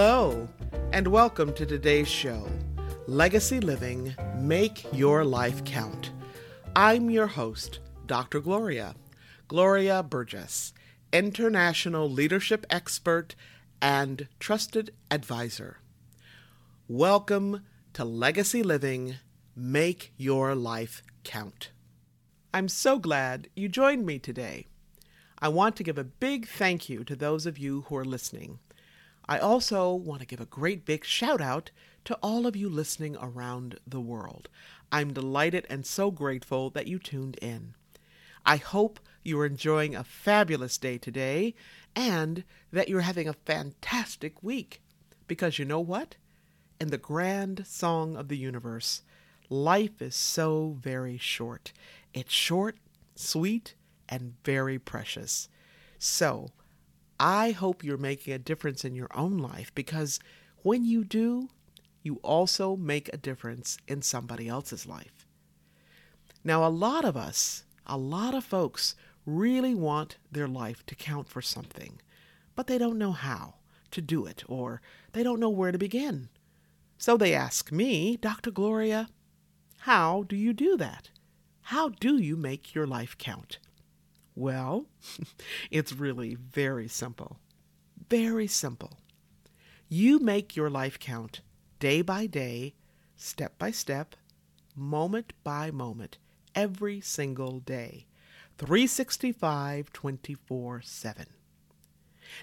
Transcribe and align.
Hello, 0.00 0.48
and 0.92 1.08
welcome 1.08 1.52
to 1.54 1.66
today's 1.66 2.06
show 2.06 2.48
Legacy 3.08 3.58
Living 3.58 4.14
Make 4.36 4.86
Your 4.92 5.24
Life 5.24 5.64
Count. 5.64 6.12
I'm 6.76 7.10
your 7.10 7.26
host, 7.26 7.80
Dr. 8.06 8.38
Gloria, 8.38 8.94
Gloria 9.48 10.04
Burgess, 10.04 10.72
international 11.12 12.08
leadership 12.08 12.64
expert 12.70 13.34
and 13.82 14.28
trusted 14.38 14.92
advisor. 15.10 15.78
Welcome 16.86 17.66
to 17.94 18.04
Legacy 18.04 18.62
Living 18.62 19.16
Make 19.56 20.12
Your 20.16 20.54
Life 20.54 21.02
Count. 21.24 21.72
I'm 22.54 22.68
so 22.68 23.00
glad 23.00 23.48
you 23.56 23.68
joined 23.68 24.06
me 24.06 24.20
today. 24.20 24.68
I 25.40 25.48
want 25.48 25.74
to 25.74 25.82
give 25.82 25.98
a 25.98 26.04
big 26.04 26.46
thank 26.46 26.88
you 26.88 27.02
to 27.02 27.16
those 27.16 27.46
of 27.46 27.58
you 27.58 27.80
who 27.88 27.96
are 27.96 28.04
listening. 28.04 28.60
I 29.28 29.38
also 29.38 29.92
want 29.92 30.20
to 30.20 30.26
give 30.26 30.40
a 30.40 30.46
great 30.46 30.86
big 30.86 31.04
shout 31.04 31.40
out 31.40 31.70
to 32.06 32.18
all 32.22 32.46
of 32.46 32.56
you 32.56 32.68
listening 32.70 33.16
around 33.20 33.78
the 33.86 34.00
world. 34.00 34.48
I'm 34.90 35.12
delighted 35.12 35.66
and 35.68 35.84
so 35.84 36.10
grateful 36.10 36.70
that 36.70 36.86
you 36.86 36.98
tuned 36.98 37.36
in. 37.42 37.74
I 38.46 38.56
hope 38.56 38.98
you're 39.22 39.44
enjoying 39.44 39.94
a 39.94 40.02
fabulous 40.04 40.78
day 40.78 40.96
today 40.96 41.54
and 41.94 42.44
that 42.72 42.88
you're 42.88 43.02
having 43.02 43.28
a 43.28 43.34
fantastic 43.34 44.42
week. 44.42 44.80
Because 45.26 45.58
you 45.58 45.66
know 45.66 45.80
what? 45.80 46.16
In 46.80 46.88
the 46.88 46.96
grand 46.96 47.66
song 47.66 48.16
of 48.16 48.28
the 48.28 48.38
universe, 48.38 49.02
life 49.50 50.00
is 50.00 50.16
so 50.16 50.78
very 50.80 51.18
short. 51.18 51.72
It's 52.14 52.32
short, 52.32 52.76
sweet, 53.14 53.74
and 54.08 54.36
very 54.44 54.78
precious. 54.78 55.50
So, 55.98 56.52
I 57.20 57.50
hope 57.50 57.82
you're 57.82 57.96
making 57.96 58.32
a 58.32 58.38
difference 58.38 58.84
in 58.84 58.94
your 58.94 59.10
own 59.14 59.38
life 59.38 59.74
because 59.74 60.20
when 60.62 60.84
you 60.84 61.04
do, 61.04 61.48
you 62.02 62.16
also 62.22 62.76
make 62.76 63.12
a 63.12 63.16
difference 63.16 63.76
in 63.88 64.02
somebody 64.02 64.48
else's 64.48 64.86
life. 64.86 65.26
Now, 66.44 66.64
a 66.64 66.70
lot 66.70 67.04
of 67.04 67.16
us, 67.16 67.64
a 67.86 67.98
lot 67.98 68.34
of 68.34 68.44
folks, 68.44 68.94
really 69.26 69.74
want 69.74 70.16
their 70.30 70.48
life 70.48 70.86
to 70.86 70.94
count 70.94 71.28
for 71.28 71.42
something, 71.42 72.00
but 72.54 72.66
they 72.66 72.78
don't 72.78 72.98
know 72.98 73.12
how 73.12 73.54
to 73.90 74.00
do 74.00 74.24
it 74.26 74.44
or 74.46 74.80
they 75.12 75.22
don't 75.22 75.40
know 75.40 75.50
where 75.50 75.72
to 75.72 75.78
begin. 75.78 76.28
So 76.98 77.16
they 77.16 77.34
ask 77.34 77.72
me, 77.72 78.16
Dr. 78.16 78.50
Gloria, 78.50 79.08
how 79.80 80.24
do 80.24 80.36
you 80.36 80.52
do 80.52 80.76
that? 80.76 81.10
How 81.62 81.90
do 81.90 82.16
you 82.16 82.36
make 82.36 82.74
your 82.74 82.86
life 82.86 83.16
count? 83.18 83.58
Well, 84.38 84.86
it's 85.72 85.92
really 85.92 86.36
very 86.36 86.86
simple. 86.86 87.40
Very 88.08 88.46
simple. 88.46 89.00
You 89.88 90.20
make 90.20 90.54
your 90.54 90.70
life 90.70 91.00
count 91.00 91.40
day 91.80 92.02
by 92.02 92.26
day, 92.26 92.74
step 93.16 93.58
by 93.58 93.72
step, 93.72 94.14
moment 94.76 95.32
by 95.42 95.72
moment, 95.72 96.18
every 96.54 97.00
single 97.00 97.58
day. 97.58 98.06
365 98.58 99.92
24 99.92 100.82
7. 100.82 101.26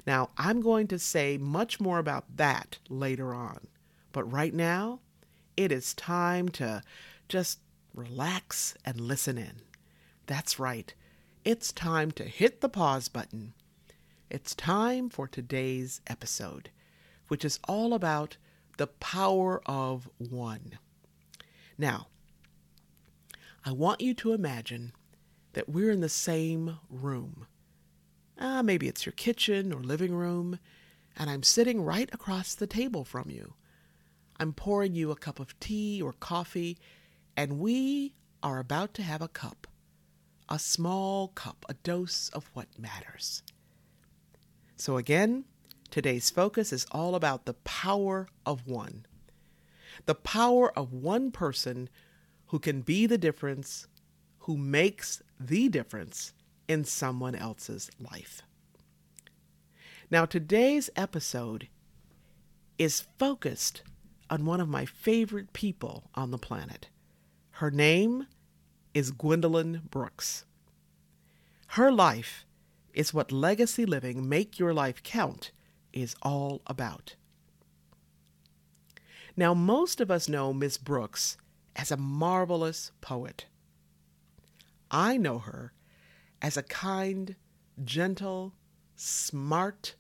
Now, 0.05 0.31
I'm 0.37 0.59
going 0.59 0.87
to 0.87 0.99
say 0.99 1.37
much 1.37 1.79
more 1.79 1.99
about 1.99 2.35
that 2.35 2.77
later 2.89 3.33
on, 3.33 3.67
but 4.11 4.29
right 4.29 4.53
now, 4.53 4.99
it 5.55 5.71
is 5.71 5.93
time 5.93 6.49
to 6.49 6.83
just 7.29 7.59
relax 7.93 8.75
and 8.83 8.99
listen 8.99 9.37
in. 9.37 9.61
That's 10.25 10.59
right 10.59 10.93
it's 11.45 11.71
time 11.71 12.09
to 12.09 12.23
hit 12.23 12.61
the 12.61 12.67
pause 12.67 13.07
button. 13.07 13.53
It's 14.31 14.55
time 14.55 15.09
for 15.09 15.27
today's 15.27 16.01
episode, 16.07 16.71
which 17.27 17.45
is 17.45 17.59
all 17.67 17.93
about 17.93 18.37
the 18.77 18.87
power 18.87 19.61
of 19.67 20.09
one. 20.17 20.79
Now, 21.77 22.07
I 23.63 23.71
want 23.73 24.01
you 24.01 24.15
to 24.15 24.33
imagine 24.33 24.91
that 25.53 25.69
we're 25.69 25.91
in 25.91 26.01
the 26.01 26.09
same 26.09 26.79
room. 26.89 27.45
Ah, 28.39 28.63
maybe 28.63 28.87
it's 28.87 29.05
your 29.05 29.13
kitchen 29.13 29.71
or 29.71 29.81
living 29.81 30.15
room, 30.15 30.57
and 31.15 31.29
I'm 31.29 31.43
sitting 31.43 31.83
right 31.83 32.09
across 32.11 32.55
the 32.55 32.67
table 32.67 33.05
from 33.05 33.29
you. 33.29 33.53
I'm 34.39 34.51
pouring 34.51 34.95
you 34.95 35.11
a 35.11 35.15
cup 35.15 35.39
of 35.39 35.57
tea 35.59 36.01
or 36.01 36.13
coffee, 36.13 36.79
and 37.37 37.59
we 37.59 38.15
are 38.41 38.57
about 38.57 38.95
to 38.95 39.03
have 39.03 39.21
a 39.21 39.27
cup 39.27 39.67
a 40.49 40.59
small 40.59 41.29
cup, 41.29 41.65
a 41.67 41.73
dose 41.75 42.29
of 42.29 42.49
what 42.53 42.67
matters. 42.77 43.43
So, 44.75 44.97
again, 44.97 45.45
today's 45.89 46.29
focus 46.29 46.73
is 46.73 46.85
all 46.91 47.15
about 47.15 47.45
the 47.45 47.53
power 47.53 48.27
of 48.45 48.67
one. 48.67 49.05
The 50.05 50.15
power 50.15 50.77
of 50.77 50.93
one 50.93 51.31
person 51.31 51.89
who 52.47 52.59
can 52.59 52.81
be 52.81 53.05
the 53.05 53.17
difference, 53.17 53.87
who 54.39 54.57
makes 54.57 55.21
the 55.39 55.69
difference 55.69 56.33
in 56.67 56.83
someone 56.83 57.35
else's 57.35 57.89
life. 57.99 58.41
Now, 60.11 60.25
today's 60.25 60.89
episode 60.95 61.67
is 62.77 63.07
focused 63.17 63.81
on 64.29 64.45
one 64.45 64.59
of 64.59 64.67
my 64.67 64.85
favorite 64.85 65.53
people 65.53 66.09
on 66.13 66.31
the 66.31 66.37
planet. 66.37 66.89
Her 67.51 67.71
name 67.71 68.27
is 68.95 69.11
Gwendolyn 69.11 69.81
Brooks. 69.91 70.45
Her 71.67 71.91
life 71.91 72.45
is 72.93 73.13
what 73.13 73.29
legacy 73.29 73.85
living, 73.85 74.27
make 74.27 74.57
your 74.57 74.73
life 74.73 75.03
count, 75.03 75.51
is 75.91 76.15
all 76.21 76.61
about. 76.65 77.15
Now, 79.35 79.53
most 79.53 79.99
of 79.99 80.09
us 80.09 80.29
know 80.29 80.53
Miss 80.53 80.77
Brooks 80.77 81.35
as 81.75 81.91
a 81.91 81.97
marvelous 81.97 82.93
poet. 83.01 83.47
I 84.89 85.17
know 85.17 85.39
her 85.39 85.73
as 86.41 86.55
a 86.55 86.63
kind, 86.63 87.35
gentle, 87.83 88.53
smart, 88.95 89.95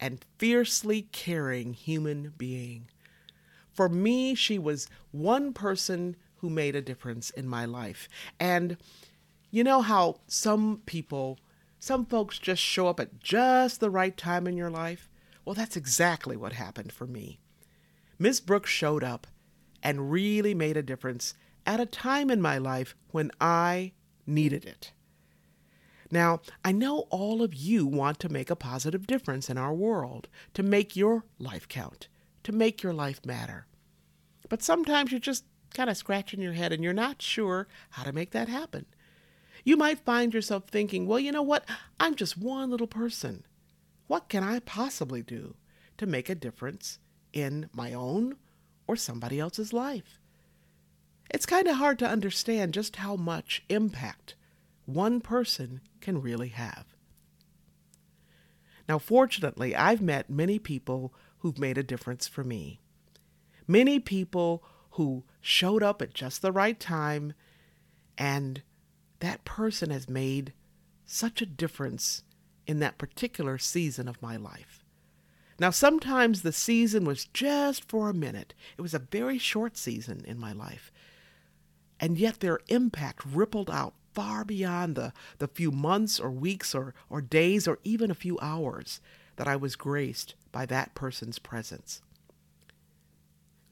and 0.00 0.24
fiercely 0.38 1.02
caring 1.12 1.72
human 1.72 2.32
being. 2.36 2.88
For 3.72 3.88
me, 3.88 4.34
she 4.34 4.58
was 4.58 4.88
one 5.12 5.52
person 5.52 6.16
who 6.44 6.50
made 6.50 6.76
a 6.76 6.82
difference 6.82 7.30
in 7.30 7.48
my 7.48 7.64
life. 7.64 8.06
And 8.38 8.76
you 9.50 9.64
know 9.64 9.80
how 9.80 10.16
some 10.26 10.82
people, 10.84 11.38
some 11.78 12.04
folks 12.04 12.38
just 12.38 12.60
show 12.60 12.86
up 12.86 13.00
at 13.00 13.18
just 13.18 13.80
the 13.80 13.88
right 13.88 14.14
time 14.14 14.46
in 14.46 14.58
your 14.58 14.68
life? 14.68 15.08
Well, 15.42 15.54
that's 15.54 15.74
exactly 15.74 16.36
what 16.36 16.52
happened 16.52 16.92
for 16.92 17.06
me. 17.06 17.38
Miss 18.18 18.40
Brooks 18.40 18.68
showed 18.68 19.02
up 19.02 19.26
and 19.82 20.12
really 20.12 20.54
made 20.54 20.76
a 20.76 20.82
difference 20.82 21.32
at 21.64 21.80
a 21.80 21.86
time 21.86 22.28
in 22.28 22.42
my 22.42 22.58
life 22.58 22.94
when 23.10 23.30
I 23.40 23.92
needed 24.26 24.66
it. 24.66 24.92
Now, 26.10 26.42
I 26.62 26.72
know 26.72 27.06
all 27.08 27.42
of 27.42 27.54
you 27.54 27.86
want 27.86 28.18
to 28.18 28.28
make 28.28 28.50
a 28.50 28.56
positive 28.56 29.06
difference 29.06 29.48
in 29.48 29.56
our 29.56 29.72
world, 29.72 30.28
to 30.52 30.62
make 30.62 30.94
your 30.94 31.24
life 31.38 31.68
count, 31.68 32.08
to 32.42 32.52
make 32.52 32.82
your 32.82 32.92
life 32.92 33.24
matter. 33.24 33.66
But 34.50 34.62
sometimes 34.62 35.10
you 35.10 35.18
just 35.18 35.46
kind 35.74 35.90
of 35.90 35.96
scratching 35.96 36.40
your 36.40 36.54
head 36.54 36.72
and 36.72 36.82
you're 36.82 36.92
not 36.94 37.20
sure 37.20 37.68
how 37.90 38.04
to 38.04 38.12
make 38.12 38.30
that 38.30 38.48
happen. 38.48 38.86
You 39.64 39.76
might 39.76 39.98
find 39.98 40.32
yourself 40.32 40.64
thinking, 40.68 41.06
well, 41.06 41.18
you 41.18 41.32
know 41.32 41.42
what? 41.42 41.64
I'm 41.98 42.14
just 42.14 42.38
one 42.38 42.70
little 42.70 42.86
person. 42.86 43.44
What 44.06 44.28
can 44.28 44.42
I 44.44 44.60
possibly 44.60 45.22
do 45.22 45.56
to 45.96 46.06
make 46.06 46.28
a 46.28 46.34
difference 46.34 46.98
in 47.32 47.68
my 47.72 47.92
own 47.92 48.36
or 48.86 48.96
somebody 48.96 49.40
else's 49.40 49.72
life? 49.72 50.18
It's 51.30 51.46
kind 51.46 51.66
of 51.66 51.76
hard 51.76 51.98
to 52.00 52.08
understand 52.08 52.74
just 52.74 52.96
how 52.96 53.16
much 53.16 53.62
impact 53.68 54.34
one 54.84 55.20
person 55.20 55.80
can 56.00 56.20
really 56.20 56.48
have. 56.48 56.84
Now, 58.88 58.98
fortunately, 58.98 59.74
I've 59.74 60.02
met 60.02 60.28
many 60.28 60.58
people 60.58 61.14
who've 61.38 61.58
made 61.58 61.78
a 61.78 61.82
difference 61.82 62.28
for 62.28 62.44
me. 62.44 62.80
Many 63.66 63.98
people 63.98 64.62
who 64.94 65.24
showed 65.40 65.82
up 65.82 66.00
at 66.00 66.14
just 66.14 66.40
the 66.40 66.52
right 66.52 66.78
time, 66.78 67.32
and 68.16 68.62
that 69.18 69.44
person 69.44 69.90
has 69.90 70.08
made 70.08 70.52
such 71.04 71.42
a 71.42 71.46
difference 71.46 72.22
in 72.66 72.78
that 72.78 72.96
particular 72.96 73.58
season 73.58 74.06
of 74.06 74.22
my 74.22 74.36
life. 74.36 74.84
Now, 75.58 75.70
sometimes 75.70 76.42
the 76.42 76.52
season 76.52 77.04
was 77.04 77.26
just 77.26 77.88
for 77.88 78.08
a 78.08 78.14
minute, 78.14 78.54
it 78.78 78.82
was 78.82 78.94
a 78.94 79.00
very 79.00 79.38
short 79.38 79.76
season 79.76 80.24
in 80.26 80.38
my 80.38 80.52
life, 80.52 80.92
and 81.98 82.16
yet 82.16 82.38
their 82.38 82.60
impact 82.68 83.24
rippled 83.26 83.70
out 83.70 83.94
far 84.12 84.44
beyond 84.44 84.94
the, 84.94 85.12
the 85.38 85.48
few 85.48 85.72
months 85.72 86.20
or 86.20 86.30
weeks 86.30 86.72
or, 86.72 86.94
or 87.10 87.20
days 87.20 87.66
or 87.66 87.80
even 87.82 88.12
a 88.12 88.14
few 88.14 88.38
hours 88.40 89.00
that 89.36 89.48
I 89.48 89.56
was 89.56 89.74
graced 89.74 90.36
by 90.52 90.66
that 90.66 90.94
person's 90.94 91.40
presence. 91.40 92.00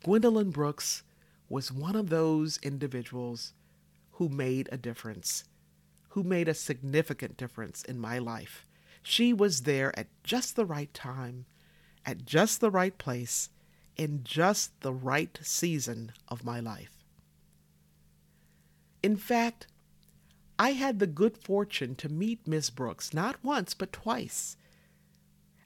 Gwendolyn 0.05 0.51
Brooks 0.51 1.05
was 1.53 1.71
one 1.71 1.95
of 1.95 2.09
those 2.09 2.59
individuals 2.63 3.53
who 4.13 4.29
made 4.29 4.69
a 4.73 4.79
difference, 4.79 5.45
who 6.09 6.23
made 6.23 6.49
a 6.49 6.55
significant 6.55 7.37
difference 7.37 7.83
in 7.83 7.99
my 7.99 8.19
life. 8.19 8.67
She 9.03 9.35
was 9.35 9.63
there 9.63 9.97
at 9.99 10.07
just 10.25 10.57
the 10.57 10.65
right 10.65 10.93
time 10.95 11.45
at 12.05 12.25
just 12.25 12.61
the 12.61 12.71
right 12.71 12.97
place 12.99 13.51
in 13.97 14.23
just 14.25 14.81
the 14.81 14.93
right 14.93 15.39
season 15.43 16.13
of 16.29 16.45
my 16.45 16.61
life. 16.61 17.05
In 19.03 19.17
fact, 19.17 19.67
I 20.59 20.71
had 20.71 20.99
the 20.99 21.07
good 21.07 21.37
fortune 21.37 21.95
to 21.97 22.09
meet 22.09 22.47
Miss 22.47 22.71
Brooks 22.71 23.13
not 23.13 23.37
once 23.43 23.75
but 23.75 23.93
twice. 23.93 24.57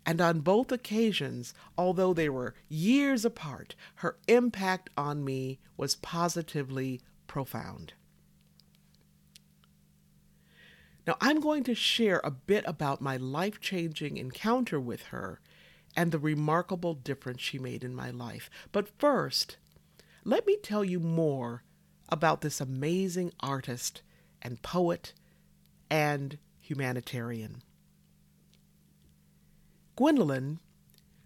And 0.09 0.21
on 0.21 0.41
both 0.41 0.71
occasions, 0.71 1.53
although 1.77 2.15
they 2.15 2.29
were 2.29 2.55
years 2.69 3.25
apart, 3.25 3.75
her 3.97 4.17
impact 4.29 4.89
on 4.97 5.25
me 5.25 5.59
was 5.77 5.97
positively 5.97 7.01
profound. 7.27 7.93
Now, 11.09 11.17
I'm 11.21 11.41
going 11.41 11.65
to 11.65 11.75
share 11.75 12.21
a 12.23 12.31
bit 12.31 12.65
about 12.67 13.01
my 13.01 13.17
life 13.17 13.61
changing 13.61 14.17
encounter 14.17 14.79
with 14.81 15.03
her 15.07 15.41
and 15.97 16.13
the 16.13 16.19
remarkable 16.19 16.95
difference 16.95 17.41
she 17.41 17.59
made 17.59 17.83
in 17.83 17.95
my 17.95 18.11
life. 18.11 18.49
But 18.71 18.89
first, 18.99 19.57
let 20.25 20.47
me 20.47 20.57
tell 20.63 20.85
you 20.85 21.01
more 21.01 21.63
about 22.09 22.43
this 22.43 22.61
amazing 22.61 23.33
artist 23.41 24.03
and 24.43 24.63
poet 24.63 25.15
and 25.91 26.39
humanitarian. 26.61 27.63
Gwendolyn 29.97 30.61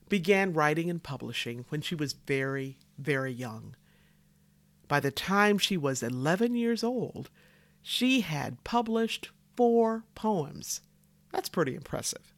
began 0.09 0.53
writing 0.53 0.89
and 0.89 1.03
publishing 1.03 1.65
when 1.69 1.81
she 1.81 1.95
was 1.95 2.13
very, 2.13 2.79
very 2.99 3.33
young. 3.33 3.75
By 4.89 5.01
the 5.01 5.11
time 5.11 5.59
she 5.59 5.77
was 5.77 6.03
11 6.03 6.55
years 6.57 6.83
old, 6.83 7.31
she 7.83 8.21
had 8.21 8.63
published 8.65 9.31
four 9.57 10.05
poems. 10.15 10.81
That's 11.33 11.49
pretty 11.49 11.75
impressive. 11.75 12.33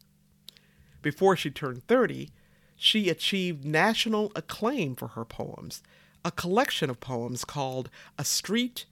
Before 1.01 1.35
she 1.35 1.49
turned 1.49 1.87
30, 1.87 2.29
she 2.75 3.09
achieved 3.09 3.65
national 3.65 4.31
acclaim 4.35 4.95
for 4.95 5.09
her 5.09 5.25
poems, 5.25 5.81
a 6.25 6.31
collection 6.31 6.89
of 6.89 6.99
poems 6.99 7.43
called 7.43 7.89
A 8.17 8.23
Street 8.23 8.85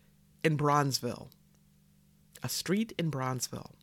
in 0.43 0.57
Bronzeville. 0.57 1.29
A 2.43 2.49
Street 2.49 2.93
in 2.97 3.11
Bronzeville. 3.11 3.73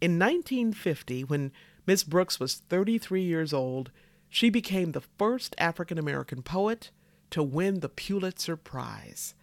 In 0.00 0.18
1950, 0.18 1.24
when 1.24 1.52
Miss 1.86 2.02
Brooks 2.02 2.40
was 2.40 2.56
33 2.56 3.22
years 3.22 3.52
old, 3.52 3.90
she 4.28 4.50
became 4.50 4.92
the 4.92 5.02
first 5.18 5.54
African 5.56 5.98
American 5.98 6.42
poet 6.42 6.90
to 7.30 7.42
win 7.42 7.80
the 7.80 7.88
Pulitzer 7.88 8.56
Prize. 8.56 9.34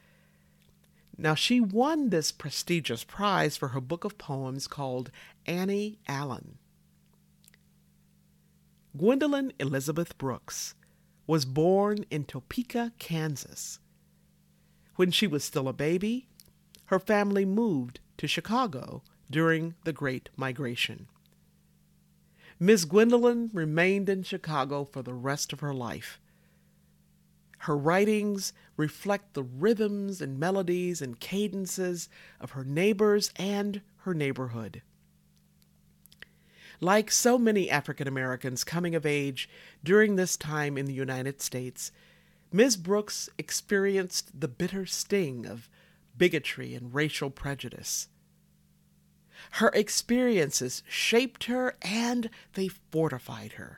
Now, 1.18 1.36
she 1.36 1.62
won 1.62 2.10
this 2.10 2.32
prestigious 2.32 3.04
prize 3.04 3.56
for 3.56 3.70
her 3.70 3.82
book 3.82 4.04
of 4.04 4.18
poems 4.18 4.68
called 4.68 5.12
Annie 5.46 6.00
Allen. 6.08 6.58
Gwendolyn 8.98 9.54
Elizabeth 9.60 10.18
Brooks 10.18 10.76
was 11.26 11.46
born 11.46 12.06
in 12.10 12.26
Topeka, 12.26 12.92
Kansas. 13.00 13.80
When 14.96 15.12
she 15.12 15.28
was 15.28 15.44
still 15.44 15.68
a 15.68 15.74
baby, 15.74 16.28
her 16.86 17.00
family 17.00 17.46
moved 17.46 18.00
to 18.18 18.28
Chicago 18.28 19.02
during 19.30 19.76
the 19.84 19.94
Great 19.94 20.30
Migration. 20.36 21.08
Miss 22.60 22.86
Gwendolyn 22.86 23.50
remained 23.54 24.10
in 24.10 24.24
Chicago 24.24 24.86
for 24.86 25.02
the 25.02 25.14
rest 25.14 25.54
of 25.54 25.60
her 25.60 25.74
life. 25.74 26.20
Her 27.60 27.78
writings 27.78 28.52
reflect 28.76 29.34
the 29.34 29.44
rhythms 29.44 30.22
and 30.22 30.38
melodies 30.38 31.02
and 31.02 31.20
cadences 31.20 32.10
of 32.42 32.52
her 32.52 32.66
neighbors 32.66 33.32
and 33.38 33.82
her 34.00 34.14
neighborhood. 34.14 34.82
Like 36.82 37.10
so 37.10 37.38
many 37.38 37.70
African 37.70 38.08
Americans 38.08 38.66
coming 38.66 38.96
of 38.96 39.06
age 39.06 39.50
during 39.82 40.16
this 40.16 40.36
time 40.36 40.78
in 40.78 40.86
the 40.86 40.94
United 40.94 41.42
States, 41.42 41.92
Ms. 42.52 42.76
Brooks 42.76 43.30
experienced 43.38 44.40
the 44.40 44.50
bitter 44.50 44.86
sting 44.86 45.46
of 45.46 45.70
bigotry 46.18 46.76
and 46.76 46.94
racial 46.94 47.30
prejudice. 47.30 48.10
Her 49.52 49.70
experiences 49.70 50.84
shaped 50.88 51.46
her 51.46 51.76
and 51.82 52.30
they 52.54 52.68
fortified 52.68 53.54
her. 53.54 53.78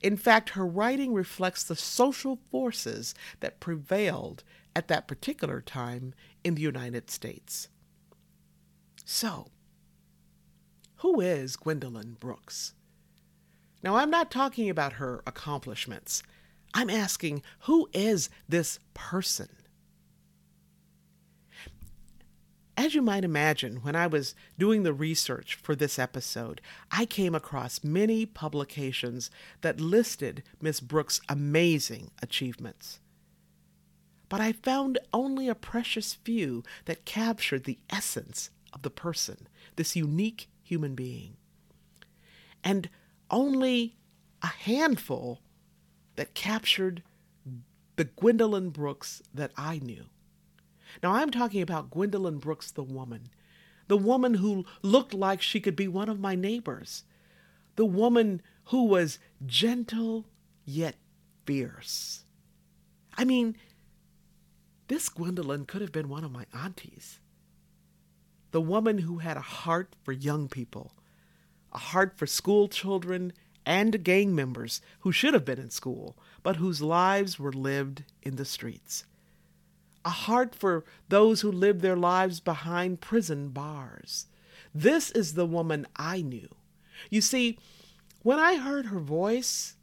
In 0.00 0.16
fact, 0.16 0.50
her 0.50 0.66
writing 0.66 1.12
reflects 1.12 1.64
the 1.64 1.76
social 1.76 2.38
forces 2.50 3.14
that 3.40 3.60
prevailed 3.60 4.44
at 4.76 4.88
that 4.88 5.08
particular 5.08 5.60
time 5.60 6.14
in 6.44 6.54
the 6.54 6.62
United 6.62 7.10
States. 7.10 7.68
So, 9.04 9.50
who 10.96 11.20
is 11.20 11.56
Gwendolyn 11.56 12.16
Brooks? 12.20 12.74
Now, 13.82 13.96
I'm 13.96 14.10
not 14.10 14.30
talking 14.30 14.68
about 14.68 14.94
her 14.94 15.22
accomplishments. 15.26 16.22
I'm 16.74 16.90
asking, 16.90 17.42
who 17.60 17.88
is 17.92 18.28
this 18.48 18.78
person? 18.94 19.48
As 22.78 22.94
you 22.94 23.02
might 23.02 23.24
imagine, 23.24 23.78
when 23.78 23.96
I 23.96 24.06
was 24.06 24.36
doing 24.56 24.84
the 24.84 24.92
research 24.92 25.56
for 25.56 25.74
this 25.74 25.98
episode, 25.98 26.60
I 26.92 27.06
came 27.06 27.34
across 27.34 27.82
many 27.82 28.24
publications 28.24 29.32
that 29.62 29.80
listed 29.80 30.44
Miss 30.60 30.78
Brooks' 30.78 31.20
amazing 31.28 32.12
achievements. 32.22 33.00
But 34.28 34.40
I 34.40 34.52
found 34.52 35.00
only 35.12 35.48
a 35.48 35.56
precious 35.56 36.14
few 36.14 36.62
that 36.84 37.04
captured 37.04 37.64
the 37.64 37.80
essence 37.90 38.50
of 38.72 38.82
the 38.82 38.90
person, 38.90 39.48
this 39.74 39.96
unique 39.96 40.48
human 40.62 40.94
being. 40.94 41.36
And 42.62 42.88
only 43.28 43.96
a 44.40 44.46
handful 44.46 45.40
that 46.14 46.32
captured 46.32 47.02
the 47.96 48.04
Gwendolyn 48.04 48.70
Brooks 48.70 49.20
that 49.34 49.50
I 49.56 49.80
knew. 49.80 50.04
Now, 51.02 51.12
I'm 51.12 51.30
talking 51.30 51.62
about 51.62 51.90
Gwendolyn 51.90 52.38
Brooks, 52.38 52.70
the 52.70 52.82
woman, 52.82 53.30
the 53.86 53.96
woman 53.96 54.34
who 54.34 54.66
looked 54.82 55.14
like 55.14 55.40
she 55.40 55.60
could 55.60 55.76
be 55.76 55.88
one 55.88 56.08
of 56.08 56.20
my 56.20 56.34
neighbors, 56.34 57.04
the 57.76 57.86
woman 57.86 58.42
who 58.66 58.84
was 58.84 59.18
gentle 59.46 60.26
yet 60.64 60.96
fierce. 61.46 62.24
I 63.16 63.24
mean, 63.24 63.56
this 64.88 65.08
Gwendolyn 65.08 65.66
could 65.66 65.80
have 65.80 65.92
been 65.92 66.08
one 66.08 66.24
of 66.24 66.32
my 66.32 66.46
aunties 66.52 67.20
the 68.50 68.60
woman 68.60 68.98
who 68.98 69.18
had 69.18 69.36
a 69.36 69.42
heart 69.42 69.94
for 70.02 70.12
young 70.12 70.48
people, 70.48 70.94
a 71.72 71.78
heart 71.78 72.14
for 72.16 72.26
school 72.26 72.66
children 72.66 73.32
and 73.66 74.02
gang 74.02 74.34
members 74.34 74.80
who 75.00 75.12
should 75.12 75.34
have 75.34 75.44
been 75.44 75.58
in 75.58 75.70
school, 75.70 76.16
but 76.42 76.56
whose 76.56 76.80
lives 76.80 77.38
were 77.38 77.52
lived 77.52 78.04
in 78.22 78.36
the 78.36 78.44
streets. 78.44 79.04
A 80.04 80.10
heart 80.10 80.54
for 80.54 80.84
those 81.08 81.40
who 81.40 81.52
live 81.52 81.80
their 81.80 81.96
lives 81.96 82.40
behind 82.40 83.00
prison 83.00 83.48
bars. 83.48 84.26
This 84.74 85.10
is 85.10 85.34
the 85.34 85.46
woman 85.46 85.86
I 85.96 86.22
knew. 86.22 86.48
You 87.10 87.20
see, 87.20 87.58
when 88.22 88.38
I 88.38 88.56
heard 88.56 88.86
her 88.86 89.00
voice, 89.00 89.76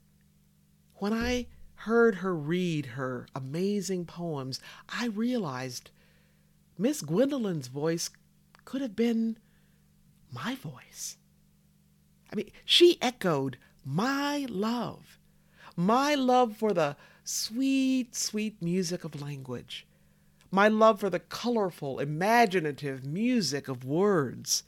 when 0.95 1.13
I 1.13 1.47
heard 1.75 2.15
her 2.15 2.35
read 2.35 2.85
her 2.87 3.27
amazing 3.35 4.05
poems, 4.05 4.59
I 4.89 5.07
realized 5.07 5.91
Miss 6.77 7.01
Gwendolyn's 7.01 7.67
voice 7.67 8.09
could 8.63 8.81
have 8.81 8.95
been 8.95 9.37
my 10.31 10.55
voice. 10.55 11.17
I 12.31 12.35
mean, 12.35 12.51
she 12.65 12.97
echoed 13.01 13.57
my 13.85 14.47
love, 14.49 15.19
my 15.75 16.15
love 16.15 16.57
for 16.57 16.73
the 16.73 16.97
sweet, 17.23 18.15
sweet 18.15 18.61
music 18.61 19.03
of 19.03 19.21
language, 19.21 19.85
my 20.55 20.69
love 20.69 21.01
for 21.01 21.09
the 21.09 21.19
colorful, 21.19 21.99
imaginative 21.99 23.05
music 23.05 23.67
of 23.67 23.83
words. 23.83 24.63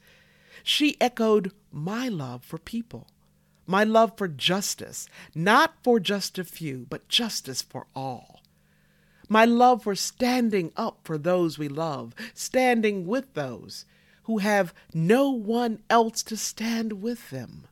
She 0.62 1.00
echoed 1.00 1.50
my 1.72 2.08
love 2.08 2.44
for 2.44 2.58
people, 2.58 3.06
my 3.66 3.84
love 3.84 4.12
for 4.18 4.28
justice, 4.28 5.08
not 5.34 5.76
for 5.82 5.98
just 5.98 6.38
a 6.38 6.44
few, 6.44 6.86
but 6.90 7.08
justice 7.08 7.62
for 7.62 7.86
all. 7.96 8.42
My 9.30 9.46
love 9.46 9.84
for 9.84 9.94
standing 9.94 10.72
up 10.76 11.00
for 11.04 11.16
those 11.16 11.58
we 11.58 11.68
love, 11.68 12.14
standing 12.34 13.06
with 13.06 13.32
those 13.32 13.86
who 14.24 14.38
have 14.38 14.74
no 14.92 15.30
one 15.30 15.80
else 15.88 16.22
to 16.24 16.36
stand 16.36 17.00
with 17.00 17.30
them. 17.30 17.66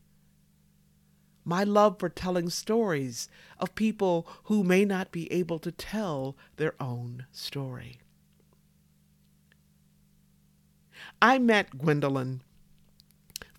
My 1.45 1.65
love 1.65 1.99
for 1.99 2.09
telling 2.09 2.49
stories 2.49 3.29
of 3.59 3.75
people 3.75 4.27
who 4.45 4.65
may 4.65 4.87
not 4.87 5.13
be 5.13 5.31
able 5.31 5.59
to 5.59 5.71
tell 5.71 6.35
their 6.57 6.75
own 6.81 7.27
story. 7.31 8.01
I 11.21 11.39
met 11.39 11.79
Gwendolyn 11.79 12.43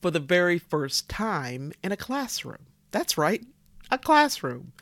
for 0.02 0.12
the 0.12 0.20
very 0.20 0.60
first 0.60 1.10
time 1.10 1.74
in 1.84 1.92
a 1.92 1.98
classroom. 1.98 2.68
That's 2.92 3.18
right, 3.18 3.46
a 3.92 3.98
classroom. 3.98 4.74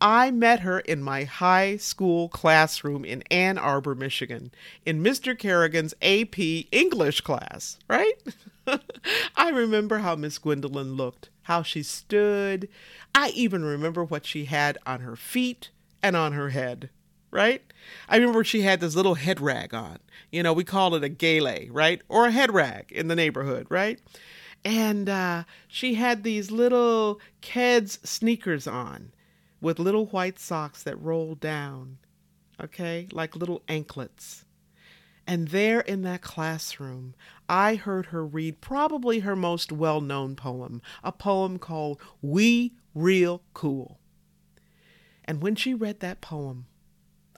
I 0.00 0.30
met 0.30 0.60
her 0.60 0.80
in 0.80 1.02
my 1.02 1.24
high 1.24 1.76
school 1.78 2.28
classroom 2.28 3.04
in 3.04 3.22
Ann 3.30 3.56
Arbor, 3.56 3.94
Michigan, 3.94 4.52
in 4.84 5.02
Mr. 5.02 5.38
Kerrigan's 5.38 5.94
AP 6.02 6.38
English 6.70 7.22
class, 7.22 7.78
right? 7.88 8.14
I 9.36 9.50
remember 9.50 9.98
how 9.98 10.16
Miss 10.16 10.38
Gwendolyn 10.38 10.94
looked, 10.94 11.30
how 11.42 11.62
she 11.62 11.82
stood. 11.82 12.68
I 13.14 13.30
even 13.30 13.64
remember 13.64 14.04
what 14.04 14.26
she 14.26 14.44
had 14.46 14.76
on 14.84 15.00
her 15.00 15.16
feet 15.16 15.70
and 16.02 16.14
on 16.14 16.32
her 16.32 16.50
head, 16.50 16.90
right? 17.30 17.65
I 18.08 18.16
remember 18.16 18.44
she 18.44 18.62
had 18.62 18.80
this 18.80 18.94
little 18.96 19.14
head 19.14 19.40
rag 19.40 19.74
on. 19.74 19.98
You 20.30 20.42
know, 20.42 20.52
we 20.52 20.64
call 20.64 20.94
it 20.94 21.04
a 21.04 21.08
gele, 21.08 21.68
right? 21.70 22.02
Or 22.08 22.26
a 22.26 22.30
head 22.30 22.52
rag 22.52 22.92
in 22.92 23.08
the 23.08 23.16
neighborhood, 23.16 23.66
right? 23.70 24.00
And 24.64 25.08
uh, 25.08 25.44
she 25.68 25.94
had 25.94 26.22
these 26.22 26.50
little 26.50 27.20
Keds 27.42 28.04
sneakers 28.06 28.66
on 28.66 29.12
with 29.60 29.78
little 29.78 30.06
white 30.06 30.38
socks 30.38 30.82
that 30.82 31.00
rolled 31.00 31.40
down, 31.40 31.98
okay, 32.62 33.08
like 33.12 33.36
little 33.36 33.62
anklets. 33.68 34.44
And 35.26 35.48
there 35.48 35.80
in 35.80 36.02
that 36.02 36.22
classroom, 36.22 37.14
I 37.48 37.74
heard 37.74 38.06
her 38.06 38.24
read 38.24 38.60
probably 38.60 39.20
her 39.20 39.34
most 39.34 39.72
well 39.72 40.00
known 40.00 40.36
poem, 40.36 40.80
a 41.02 41.12
poem 41.12 41.58
called 41.58 42.00
We 42.22 42.74
Real 42.94 43.42
Cool. 43.54 43.98
And 45.24 45.42
when 45.42 45.56
she 45.56 45.74
read 45.74 46.00
that 46.00 46.20
poem, 46.20 46.66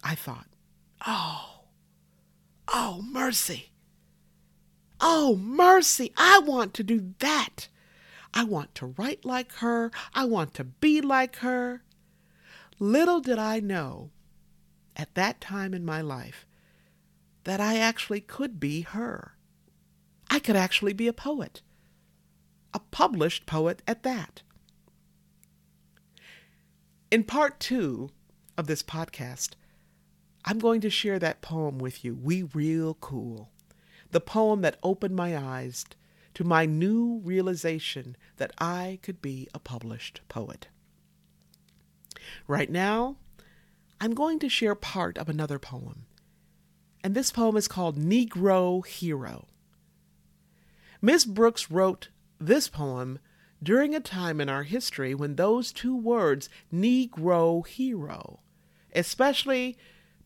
I 0.02 0.14
thought, 0.14 0.46
oh, 1.06 1.64
oh, 2.68 3.02
mercy. 3.10 3.70
Oh, 5.00 5.36
mercy. 5.36 6.12
I 6.16 6.40
want 6.40 6.74
to 6.74 6.82
do 6.82 7.14
that. 7.20 7.68
I 8.34 8.44
want 8.44 8.74
to 8.76 8.94
write 8.98 9.24
like 9.24 9.52
her. 9.54 9.90
I 10.14 10.24
want 10.24 10.54
to 10.54 10.64
be 10.64 11.00
like 11.00 11.36
her. 11.36 11.82
Little 12.78 13.20
did 13.20 13.38
I 13.38 13.60
know 13.60 14.10
at 14.96 15.14
that 15.14 15.40
time 15.40 15.74
in 15.74 15.84
my 15.84 16.00
life 16.00 16.46
that 17.44 17.60
I 17.60 17.78
actually 17.78 18.20
could 18.20 18.60
be 18.60 18.82
her. 18.82 19.34
I 20.30 20.38
could 20.38 20.56
actually 20.56 20.92
be 20.92 21.08
a 21.08 21.12
poet, 21.12 21.62
a 22.74 22.78
published 22.78 23.46
poet 23.46 23.82
at 23.86 24.02
that. 24.02 24.42
In 27.10 27.24
part 27.24 27.58
two 27.58 28.10
of 28.58 28.66
this 28.66 28.82
podcast, 28.82 29.54
I'm 30.44 30.58
going 30.58 30.80
to 30.82 30.90
share 30.90 31.18
that 31.18 31.42
poem 31.42 31.78
with 31.78 32.04
you, 32.04 32.14
We 32.14 32.42
Real 32.42 32.94
Cool, 32.94 33.50
the 34.10 34.20
poem 34.20 34.62
that 34.62 34.78
opened 34.82 35.16
my 35.16 35.36
eyes 35.36 35.84
to 36.34 36.44
my 36.44 36.64
new 36.66 37.20
realization 37.24 38.16
that 38.36 38.52
I 38.58 38.98
could 39.02 39.20
be 39.20 39.48
a 39.52 39.58
published 39.58 40.20
poet. 40.28 40.68
Right 42.46 42.70
now, 42.70 43.16
I'm 44.00 44.14
going 44.14 44.38
to 44.40 44.48
share 44.48 44.74
part 44.74 45.18
of 45.18 45.28
another 45.28 45.58
poem 45.58 46.06
and 47.02 47.14
this 47.14 47.30
poem 47.30 47.56
is 47.56 47.68
called 47.68 47.98
Negro 47.98 48.84
Hero. 48.86 49.46
Miss 51.00 51.24
Brooks 51.24 51.70
wrote 51.70 52.08
this 52.40 52.68
poem 52.68 53.18
during 53.62 53.94
a 53.94 54.00
time 54.00 54.40
in 54.40 54.48
our 54.48 54.64
history 54.64 55.14
when 55.14 55.36
those 55.36 55.72
two 55.72 55.96
words, 55.96 56.48
Negro 56.72 57.66
Hero, 57.66 58.40
especially 58.94 59.76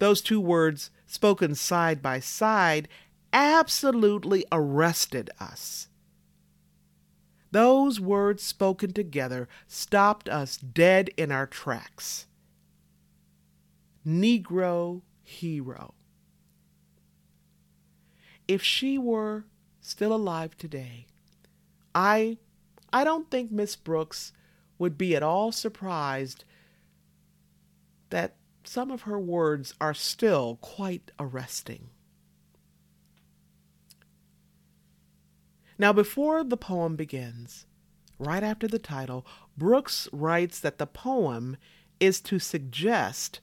those 0.02 0.20
two 0.20 0.40
words 0.40 0.90
spoken 1.06 1.54
side 1.54 2.02
by 2.02 2.18
side, 2.18 2.88
absolutely 3.32 4.44
arrested 4.50 5.30
us. 5.38 5.86
Those 7.52 8.00
words 8.00 8.42
spoken 8.42 8.92
together 8.92 9.48
stopped 9.68 10.28
us 10.28 10.56
dead 10.56 11.10
in 11.16 11.30
our 11.30 11.46
tracks. 11.46 12.26
Negro 14.04 15.02
Hero 15.22 15.94
if 18.48 18.60
she 18.60 18.98
were 18.98 19.44
still 19.80 20.12
alive 20.12 20.56
today, 20.56 21.06
I 21.94 22.38
I 22.92 23.04
don't 23.04 23.30
think 23.30 23.52
Miss 23.52 23.76
Brooks 23.76 24.32
would 24.78 24.98
be 24.98 25.14
at 25.14 25.22
all 25.22 25.52
surprised 25.52 26.44
that 28.10 28.34
some 28.64 28.90
of 28.90 29.02
her 29.02 29.18
words 29.18 29.74
are 29.80 29.94
still 29.94 30.58
quite 30.60 31.10
arresting. 31.18 31.90
Now, 35.78 35.92
before 35.92 36.44
the 36.44 36.56
poem 36.56 36.96
begins, 36.96 37.66
right 38.18 38.42
after 38.42 38.68
the 38.68 38.78
title, 38.78 39.26
Brooks 39.56 40.08
writes 40.12 40.60
that 40.60 40.78
the 40.78 40.86
poem 40.86 41.56
is 41.98 42.20
to 42.20 42.38
suggest 42.38 43.40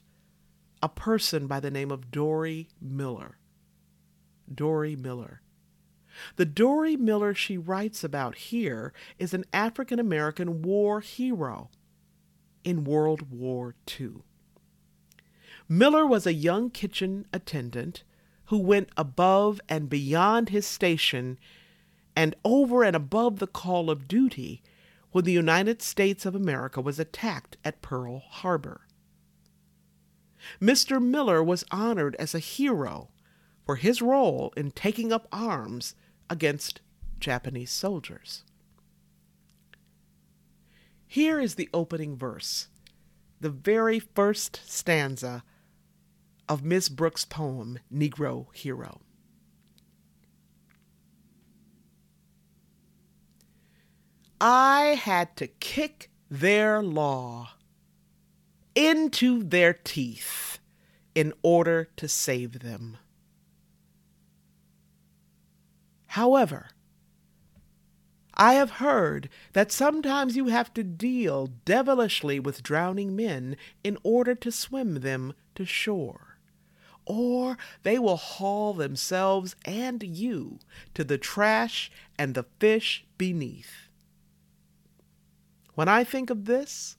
a 0.82 0.88
person 0.88 1.46
by 1.46 1.60
the 1.60 1.70
name 1.70 1.90
of 1.90 2.10
Dorie 2.10 2.68
Miller. 2.80 3.38
Dorie 4.52 4.96
Miller. 4.96 5.42
The 6.36 6.46
Dorie 6.46 6.96
Miller 6.96 7.34
she 7.34 7.56
writes 7.56 8.02
about 8.02 8.36
here 8.36 8.92
is 9.18 9.34
an 9.34 9.44
African 9.52 9.98
American 9.98 10.62
war 10.62 11.00
hero 11.00 11.70
in 12.64 12.84
World 12.84 13.30
War 13.30 13.74
II. 14.00 14.22
Miller 15.72 16.04
was 16.04 16.26
a 16.26 16.34
young 16.34 16.68
kitchen 16.68 17.26
attendant 17.32 18.02
who 18.46 18.58
went 18.58 18.88
above 18.96 19.60
and 19.68 19.88
beyond 19.88 20.48
his 20.48 20.66
station 20.66 21.38
and 22.16 22.34
over 22.44 22.82
and 22.82 22.96
above 22.96 23.38
the 23.38 23.46
call 23.46 23.88
of 23.88 24.08
duty 24.08 24.64
when 25.12 25.24
the 25.24 25.30
United 25.30 25.80
States 25.80 26.26
of 26.26 26.34
America 26.34 26.80
was 26.80 26.98
attacked 26.98 27.56
at 27.64 27.82
Pearl 27.82 28.18
Harbor. 28.18 28.80
Mr. 30.60 31.00
Miller 31.00 31.40
was 31.40 31.64
honored 31.70 32.16
as 32.18 32.34
a 32.34 32.40
hero 32.40 33.10
for 33.64 33.76
his 33.76 34.02
role 34.02 34.52
in 34.56 34.72
taking 34.72 35.12
up 35.12 35.28
arms 35.30 35.94
against 36.28 36.80
Japanese 37.20 37.70
soldiers. 37.70 38.42
Here 41.06 41.38
is 41.38 41.54
the 41.54 41.68
opening 41.72 42.16
verse, 42.16 42.66
the 43.40 43.50
very 43.50 44.00
first 44.00 44.62
stanza 44.66 45.44
of 46.50 46.64
Miss 46.64 46.88
Brooks' 46.88 47.24
poem, 47.24 47.78
Negro 47.94 48.46
Hero. 48.52 49.00
I 54.40 54.98
had 55.00 55.36
to 55.36 55.46
kick 55.46 56.10
their 56.28 56.82
law 56.82 57.50
into 58.74 59.44
their 59.44 59.72
teeth 59.72 60.58
in 61.14 61.32
order 61.42 61.88
to 61.96 62.08
save 62.08 62.58
them. 62.58 62.96
However, 66.06 66.70
I 68.34 68.54
have 68.54 68.70
heard 68.72 69.28
that 69.52 69.70
sometimes 69.70 70.34
you 70.34 70.46
have 70.46 70.74
to 70.74 70.82
deal 70.82 71.46
devilishly 71.64 72.40
with 72.40 72.64
drowning 72.64 73.14
men 73.14 73.56
in 73.84 73.98
order 74.02 74.34
to 74.34 74.50
swim 74.50 75.00
them 75.00 75.34
to 75.54 75.64
shore, 75.64 76.29
or 77.06 77.58
they 77.82 77.98
will 77.98 78.16
haul 78.16 78.72
themselves 78.74 79.56
and 79.64 80.02
you 80.02 80.58
to 80.94 81.04
the 81.04 81.18
trash 81.18 81.90
and 82.18 82.34
the 82.34 82.46
fish 82.58 83.04
beneath. 83.18 83.88
When 85.74 85.88
I 85.88 86.04
think 86.04 86.30
of 86.30 86.44
this, 86.44 86.96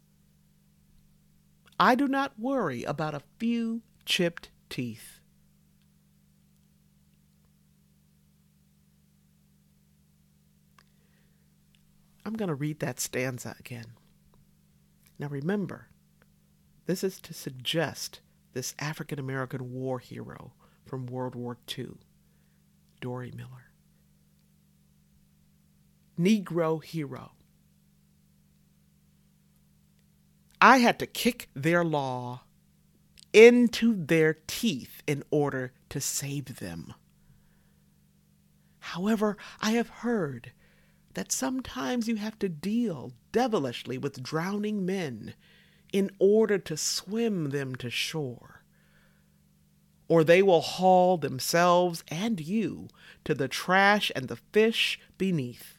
I 1.79 1.95
do 1.95 2.07
not 2.07 2.39
worry 2.39 2.83
about 2.83 3.15
a 3.15 3.23
few 3.37 3.81
chipped 4.05 4.49
teeth. 4.69 5.19
I'm 12.25 12.33
going 12.33 12.49
to 12.49 12.55
read 12.55 12.79
that 12.79 12.99
stanza 12.99 13.55
again. 13.59 13.93
Now 15.17 15.27
remember, 15.27 15.87
this 16.85 17.03
is 17.03 17.19
to 17.21 17.33
suggest 17.33 18.21
this 18.53 18.75
African 18.79 19.19
American 19.19 19.71
war 19.71 19.99
hero 19.99 20.53
from 20.85 21.05
World 21.05 21.35
War 21.35 21.57
II, 21.77 21.91
Dorie 22.99 23.31
Miller. 23.35 23.71
Negro 26.19 26.83
hero. 26.83 27.31
I 30.59 30.77
had 30.77 30.99
to 30.99 31.07
kick 31.07 31.49
their 31.55 31.83
law 31.83 32.41
into 33.33 33.95
their 33.95 34.37
teeth 34.45 35.01
in 35.07 35.23
order 35.31 35.73
to 35.89 35.99
save 35.99 36.59
them. 36.59 36.93
However, 38.79 39.37
I 39.59 39.71
have 39.71 39.89
heard 39.89 40.51
that 41.13 41.31
sometimes 41.31 42.07
you 42.07 42.15
have 42.15 42.37
to 42.39 42.49
deal 42.49 43.13
devilishly 43.31 43.97
with 43.97 44.21
drowning 44.21 44.85
men 44.85 45.33
in 45.91 46.09
order 46.19 46.57
to 46.57 46.77
swim 46.77 47.49
them 47.49 47.75
to 47.75 47.89
shore. 47.89 48.63
Or 50.07 50.23
they 50.23 50.41
will 50.41 50.61
haul 50.61 51.17
themselves 51.17 52.03
and 52.09 52.39
you 52.39 52.89
to 53.23 53.33
the 53.33 53.47
trash 53.47 54.11
and 54.15 54.27
the 54.27 54.35
fish 54.35 54.99
beneath. 55.17 55.77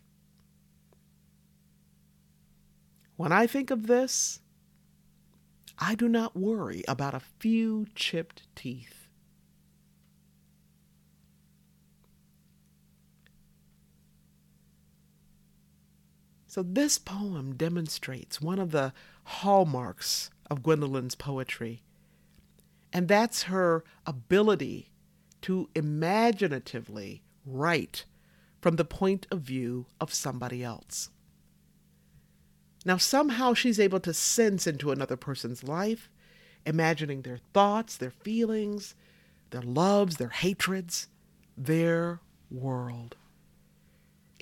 When 3.17 3.33
I 3.33 3.47
think 3.47 3.71
of 3.71 3.87
this, 3.87 4.41
I 5.79 5.95
do 5.95 6.09
not 6.09 6.37
worry 6.37 6.83
about 6.89 7.15
a 7.15 7.21
few 7.21 7.87
chipped 7.95 8.43
teeth. 8.55 9.02
So, 16.53 16.63
this 16.63 16.99
poem 16.99 17.55
demonstrates 17.55 18.43
one 18.43 18.59
of 18.59 18.73
the 18.73 18.93
hallmarks 19.25 20.29
of 20.51 20.63
Gwendolyn's 20.63 21.15
poetry, 21.15 21.83
and 22.93 23.09
that's 23.09 23.45
her 23.45 23.83
ability 24.05 24.91
to 25.41 25.71
imaginatively 25.75 27.23
write 27.47 28.05
from 28.61 28.77
the 28.77 28.85
point 28.85 29.27
of 29.31 29.41
view 29.41 29.87
of 29.99 30.13
somebody 30.13 30.63
else. 30.63 31.09
Now, 32.85 32.99
somehow 32.99 33.55
she's 33.55 33.81
able 33.81 34.01
to 34.01 34.13
sense 34.13 34.67
into 34.67 34.91
another 34.93 35.17
person's 35.17 35.65
life, 35.65 36.11
imagining 36.67 37.23
their 37.23 37.39
thoughts, 37.55 37.97
their 37.97 38.11
feelings, 38.11 38.95
their 39.53 39.63
loves, 39.63 40.19
their 40.19 40.29
hatreds, 40.29 41.09
their 41.57 42.21
world. 42.51 43.17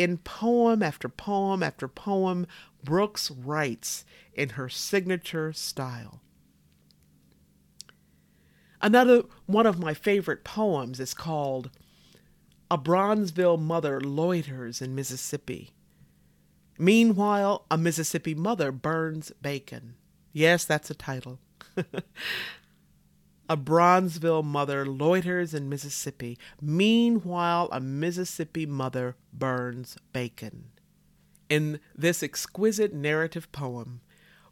In 0.00 0.16
poem 0.16 0.82
after 0.82 1.10
poem 1.10 1.62
after 1.62 1.86
poem, 1.86 2.46
Brooks 2.82 3.30
writes 3.30 4.06
in 4.32 4.48
her 4.50 4.66
signature 4.66 5.52
style. 5.52 6.22
Another 8.80 9.24
one 9.44 9.66
of 9.66 9.78
my 9.78 9.92
favorite 9.92 10.42
poems 10.42 11.00
is 11.00 11.12
called 11.12 11.68
A 12.70 12.78
Bronzeville 12.78 13.60
Mother 13.60 14.00
Loiters 14.00 14.80
in 14.80 14.94
Mississippi. 14.94 15.74
Meanwhile, 16.78 17.66
a 17.70 17.76
Mississippi 17.76 18.34
mother 18.34 18.72
burns 18.72 19.32
bacon. 19.42 19.96
Yes, 20.32 20.64
that's 20.64 20.88
a 20.88 20.94
title. 20.94 21.40
a 23.50 23.56
Bronzeville 23.56 24.44
mother 24.44 24.86
loiters 24.86 25.54
in 25.54 25.68
Mississippi. 25.68 26.38
Meanwhile, 26.62 27.68
a 27.72 27.80
Mississippi 27.80 28.64
mother 28.64 29.16
burns 29.32 29.96
bacon. 30.12 30.66
In 31.48 31.80
this 31.96 32.22
exquisite 32.22 32.94
narrative 32.94 33.50
poem, 33.50 34.02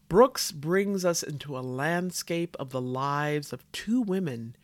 Brooks 0.09 0.51
brings 0.51 1.05
us 1.05 1.23
into 1.23 1.57
a 1.57 1.61
landscape 1.61 2.57
of 2.59 2.71
the 2.71 2.81
lives 2.81 3.53
of 3.53 3.71
two 3.71 4.01
women 4.01 4.57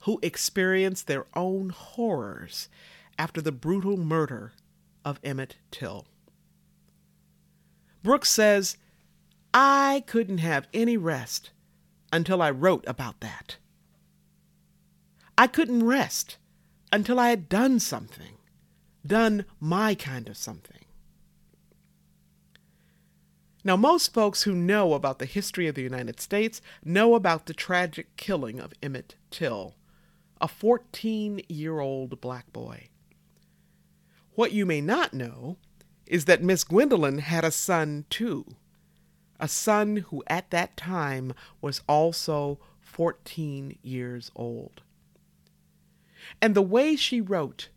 who 0.00 0.18
experience 0.20 1.04
their 1.04 1.26
own 1.36 1.68
horrors 1.68 2.68
after 3.16 3.40
the 3.40 3.52
brutal 3.52 3.96
murder 3.96 4.52
of 5.04 5.20
Emmett 5.22 5.58
Till. 5.70 6.06
Brooks 8.02 8.32
says, 8.32 8.78
I 9.54 10.02
couldn't 10.08 10.38
have 10.38 10.66
any 10.74 10.96
rest 10.96 11.50
until 12.12 12.42
I 12.42 12.50
wrote 12.50 12.84
about 12.88 13.20
that. 13.20 13.58
I 15.38 15.46
couldn't 15.46 15.84
rest 15.84 16.38
until 16.90 17.20
I 17.20 17.28
had 17.28 17.48
done 17.48 17.78
something, 17.78 18.38
done 19.06 19.44
my 19.60 19.94
kind 19.94 20.28
of 20.28 20.36
something. 20.36 20.86
Now, 23.62 23.76
most 23.76 24.14
folks 24.14 24.44
who 24.44 24.54
know 24.54 24.94
about 24.94 25.18
the 25.18 25.26
history 25.26 25.66
of 25.66 25.74
the 25.74 25.82
United 25.82 26.20
States 26.20 26.62
know 26.84 27.16
about 27.16 27.46
the 27.46 27.52
tragic 27.52 28.16
killing 28.16 28.60
of 28.60 28.72
Emmett 28.80 29.16
Till, 29.30 29.74
a 30.40 30.46
14 30.46 31.42
year 31.48 31.80
old 31.80 32.20
black 32.20 32.52
boy. 32.52 32.88
What 34.36 34.52
you 34.52 34.64
may 34.64 34.80
not 34.80 35.12
know 35.12 35.56
is 36.06 36.26
that 36.26 36.42
Miss 36.42 36.62
Gwendolyn 36.62 37.18
had 37.18 37.44
a 37.44 37.50
son 37.50 38.04
too, 38.08 38.46
a 39.40 39.48
son 39.48 39.96
who 39.96 40.22
at 40.28 40.50
that 40.50 40.76
time 40.76 41.34
was 41.60 41.82
also 41.88 42.60
14 42.80 43.78
years 43.82 44.30
old. 44.36 44.82
And 46.40 46.54
the 46.54 46.62
way 46.62 46.96
she 46.96 47.20
wrote 47.20 47.68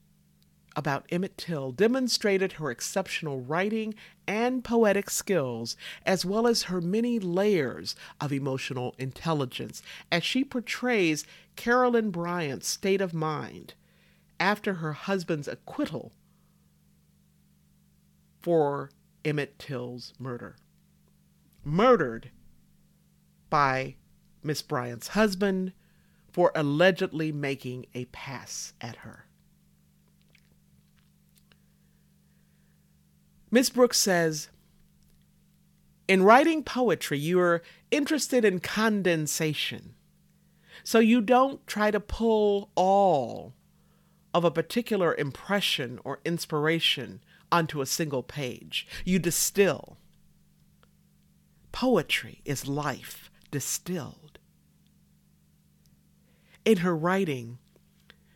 about 0.75 1.05
Emmett 1.09 1.37
Till 1.37 1.71
demonstrated 1.71 2.53
her 2.53 2.71
exceptional 2.71 3.41
writing 3.41 3.95
and 4.27 4.63
poetic 4.63 5.09
skills, 5.09 5.75
as 6.05 6.25
well 6.25 6.47
as 6.47 6.63
her 6.63 6.79
many 6.79 7.19
layers 7.19 7.95
of 8.21 8.31
emotional 8.31 8.95
intelligence, 8.97 9.81
as 10.11 10.23
she 10.23 10.43
portrays 10.43 11.25
Carolyn 11.55 12.11
Bryant's 12.11 12.67
state 12.67 13.01
of 13.01 13.13
mind 13.13 13.73
after 14.39 14.75
her 14.75 14.93
husband's 14.93 15.47
acquittal 15.47 16.13
for 18.39 18.89
Emmett 19.25 19.59
Till's 19.59 20.13
murder. 20.17 20.55
Murdered 21.65 22.31
by 23.49 23.95
Miss 24.41 24.61
Bryant's 24.61 25.09
husband 25.09 25.73
for 26.31 26.51
allegedly 26.55 27.31
making 27.31 27.85
a 27.93 28.05
pass 28.05 28.73
at 28.81 28.97
her. 28.97 29.25
Miss 33.51 33.69
Brooks 33.69 33.97
says, 33.97 34.49
in 36.07 36.23
writing 36.23 36.63
poetry, 36.63 37.19
you're 37.19 37.61
interested 37.91 38.45
in 38.45 38.59
condensation. 38.59 39.95
So 40.83 40.99
you 40.99 41.21
don't 41.21 41.65
try 41.67 41.91
to 41.91 41.99
pull 41.99 42.69
all 42.75 43.53
of 44.33 44.43
a 44.43 44.51
particular 44.51 45.15
impression 45.15 45.99
or 46.03 46.19
inspiration 46.23 47.21
onto 47.51 47.81
a 47.81 47.85
single 47.85 48.23
page. 48.23 48.87
You 49.05 49.19
distill. 49.19 49.97
Poetry 51.71 52.41
is 52.45 52.67
life 52.67 53.31
distilled. 53.51 54.28
In 56.69 56.77
her 56.77 56.95
writing, 56.95 57.57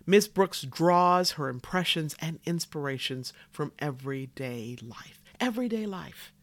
Miss 0.07 0.27
Brooks 0.27 0.63
draws 0.63 1.33
her 1.33 1.49
impressions 1.49 2.15
and 2.19 2.39
inspirations 2.45 3.31
from 3.51 3.73
everyday 3.77 4.75
life. 4.81 5.21
Everyday 5.39 5.85
life. 5.85 6.33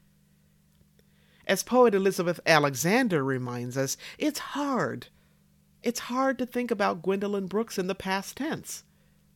As 1.49 1.65
poet 1.65 1.93
Elizabeth 1.93 2.39
Alexander 2.47 3.25
reminds 3.25 3.77
us, 3.77 3.97
it's 4.19 4.39
hard. 4.39 5.09
It's 5.83 5.99
hard 5.99 6.39
to 6.39 6.47
think 6.47 6.71
about 6.71 7.03
Gwendolyn 7.03 7.49
Brooks 7.49 7.77
in 7.77 7.89
the 7.89 7.97
past 7.97 8.37
tense, 8.37 8.85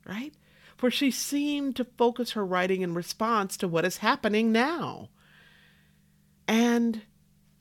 right? 0.06 0.32
for 0.76 0.92
she 0.92 1.10
seemed 1.10 1.74
to 1.74 1.86
focus 1.98 2.32
her 2.32 2.46
writing 2.46 2.82
in 2.82 2.94
response 2.94 3.56
to 3.56 3.66
what 3.66 3.84
is 3.84 3.96
happening 3.96 4.52
now. 4.52 5.08
And 6.46 7.02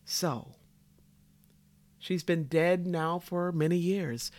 so, 0.06 0.54
she's 1.98 2.24
been 2.24 2.44
dead 2.44 2.86
now 2.86 3.18
for 3.18 3.52
many 3.52 3.78
years, 3.78 4.32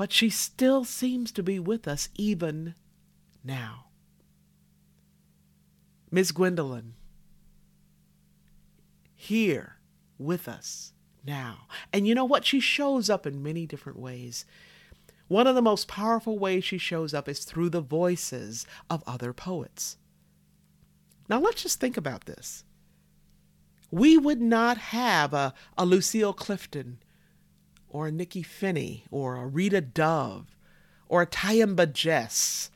but 0.00 0.14
she 0.14 0.30
still 0.30 0.82
seems 0.82 1.30
to 1.30 1.42
be 1.42 1.58
with 1.58 1.86
us 1.86 2.08
even 2.14 2.74
now. 3.44 3.88
Miss 6.10 6.32
Gwendolyn, 6.32 6.94
here 9.14 9.76
with 10.16 10.48
us 10.48 10.94
now. 11.22 11.66
And 11.92 12.08
you 12.08 12.14
know 12.14 12.24
what? 12.24 12.46
She 12.46 12.60
shows 12.60 13.10
up 13.10 13.26
in 13.26 13.42
many 13.42 13.66
different 13.66 13.98
ways. 13.98 14.46
One 15.28 15.46
of 15.46 15.54
the 15.54 15.60
most 15.60 15.86
powerful 15.86 16.38
ways 16.38 16.64
she 16.64 16.78
shows 16.78 17.12
up 17.12 17.28
is 17.28 17.44
through 17.44 17.68
the 17.68 17.82
voices 17.82 18.66
of 18.88 19.04
other 19.06 19.34
poets. 19.34 19.98
Now 21.28 21.40
let's 21.40 21.62
just 21.62 21.78
think 21.78 21.98
about 21.98 22.24
this. 22.24 22.64
We 23.90 24.16
would 24.16 24.40
not 24.40 24.78
have 24.78 25.34
a, 25.34 25.52
a 25.76 25.84
Lucille 25.84 26.32
Clifton 26.32 27.00
or 27.90 28.08
a 28.08 28.12
Nikky 28.12 28.44
Finney 28.44 29.04
or 29.10 29.36
a 29.36 29.46
Rita 29.46 29.80
Dove 29.80 30.46
or 31.08 31.22
a 31.22 31.26
Tyehimba 31.26 31.92
Jess 31.92 32.70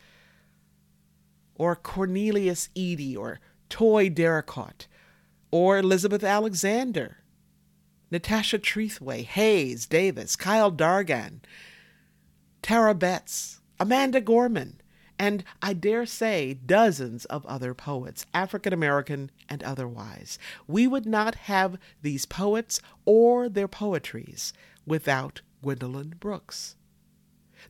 or 1.55 1.77
Cornelius 1.77 2.69
Eady 2.75 3.17
or 3.17 3.41
Toi 3.69 4.09
Derricotte 4.09 4.87
or 5.51 5.79
Elizabeth 5.79 6.25
Alexander, 6.25 7.19
Natasha 8.11 8.59
Trethewey, 8.59 9.25
Hayes 9.25 9.87
Davis, 9.87 10.37
Kyle 10.37 10.73
Dargan, 10.73 11.41
Tara 12.61 12.95
Betts, 12.95 13.61
Amanda 13.79 14.21
Gorman, 14.21 14.81
and 15.19 15.45
I 15.63 15.75
dare 15.75 16.07
say 16.07 16.55
dozens 16.55 17.25
of 17.27 17.47
other 17.47 17.73
poets, 17.73 18.27
African 18.35 18.73
American 18.73 19.31
and 19.49 19.63
otherwise. 19.63 20.39
We 20.67 20.87
would 20.87 21.07
not 21.07 21.35
have 21.37 21.79
these 22.03 22.27
poets 22.27 22.81
or 23.05 23.49
their 23.49 23.69
poetries 23.69 24.53
without 24.87 25.41
Gwendolyn 25.63 26.15
Brooks. 26.21 26.77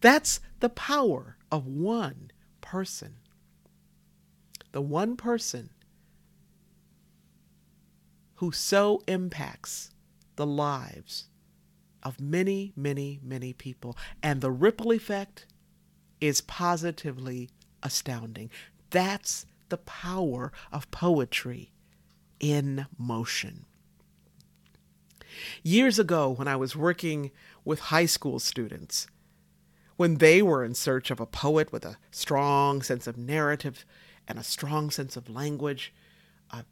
That's 0.01 0.41
the 0.61 0.69
power 0.69 1.37
of 1.51 1.67
one 1.67 2.31
person. 2.61 3.17
The 4.73 4.81
one 4.81 5.17
person 5.17 5.71
who 8.37 8.51
so 8.51 9.03
impacts 9.07 9.91
the 10.37 10.47
lives 10.47 11.29
of 12.03 12.21
many, 12.21 12.73
many, 12.77 13.21
many 13.23 13.53
people. 13.53 13.97
And 14.23 14.41
the 14.41 14.51
ripple 14.51 14.93
effect 14.93 15.47
is 16.21 16.41
positively 16.41 17.51
astounding. 17.83 18.51
That's 18.91 19.47
the 19.69 19.79
power 19.79 20.53
of 20.73 20.91
poetry 20.91 21.73
in 22.41 22.87
motion. 22.99 23.67
Years 25.63 25.99
ago, 25.99 26.31
when 26.31 26.49
I 26.49 26.57
was 26.57 26.77
working 26.77 27.31
with 27.65 27.81
high 27.81 28.07
school 28.07 28.39
students, 28.39 29.07
when 29.97 30.17
they 30.17 30.43
were 30.43 30.65
in 30.65 30.75
search 30.75 31.11
of 31.11 31.21
a 31.21 31.27
poet 31.27 31.73
with 31.73 31.85
a 31.85 31.99
strong 32.11 32.83
sense 32.83 33.07
of 33.07 33.17
narrative 33.17 33.85
and 34.27 34.39
a 34.39 34.45
strong 34.45 34.91
sense 34.91 35.17
of 35.17 35.29
language, 35.29 35.93
a 36.51 36.65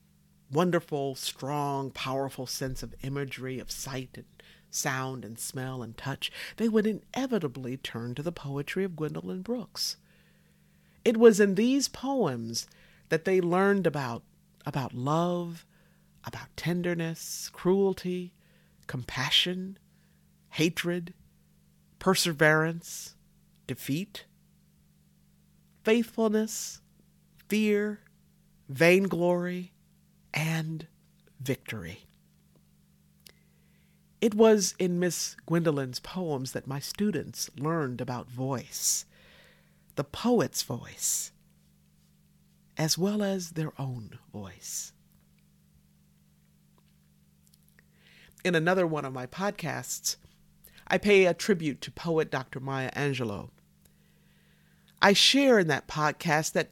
wonderful, 0.51 1.14
strong, 1.14 1.90
powerful 1.90 2.46
sense 2.46 2.83
of 2.83 2.94
imagery, 3.03 3.59
of 3.59 3.70
sight 3.70 4.11
and 4.14 4.27
sound 4.70 5.25
and 5.25 5.38
smell 5.38 5.83
and 5.83 5.96
touch, 5.96 6.33
they 6.57 6.68
would 6.68 6.87
inevitably 6.87 7.77
turn 7.77 8.14
to 8.14 8.22
the 8.22 8.33
poetry 8.33 8.85
of 8.85 8.96
Gwendolyn 8.96 9.42
Brooks. 9.42 9.96
It 11.05 11.16
was 11.16 11.40
in 11.40 11.55
these 11.55 11.88
poems 11.88 12.66
that 13.09 13.25
they 13.25 13.40
learned 13.40 13.87
about, 13.87 14.22
about 14.64 14.94
love, 14.94 15.66
about 16.25 16.57
tenderness, 16.57 17.51
cruelty, 17.53 18.33
compassion, 18.87 19.79
hatred, 20.51 21.14
perseverance, 21.99 23.14
defeat, 23.66 24.25
faithfulness, 25.85 26.81
fear, 27.49 28.01
vainglory, 28.68 29.73
and 30.33 30.87
victory. 31.40 32.07
It 34.21 34.35
was 34.35 34.75
in 34.79 35.01
Miss 35.01 35.37
Gwendolyn's 35.47 35.99
poems 35.99 36.53
that 36.53 36.66
my 36.68 36.79
students 36.79 37.51
learned 37.59 38.01
about 38.01 38.31
voice, 38.31 39.05
the 39.97 40.05
poet's 40.05 40.62
voice, 40.62 41.33
as 42.77 42.97
well 42.97 43.23
as 43.23 43.51
their 43.51 43.73
own 43.79 44.18
voice. 44.33 44.91
In 48.44 48.55
another 48.55 48.87
one 48.87 49.05
of 49.05 49.12
my 49.12 49.26
podcasts, 49.26 50.16
I 50.88 50.98
pay 50.98 51.26
a 51.26 51.35
tribute 51.35 51.81
to 51.83 51.92
poet 51.92 52.31
Dr. 52.31 52.61
Maya 52.61 52.90
Angelou. 52.92 53.50
I 55.00 55.12
share 55.12 55.59
in 55.59 55.68
that 55.68 55.88
podcast 55.88 56.52
that 56.52 56.70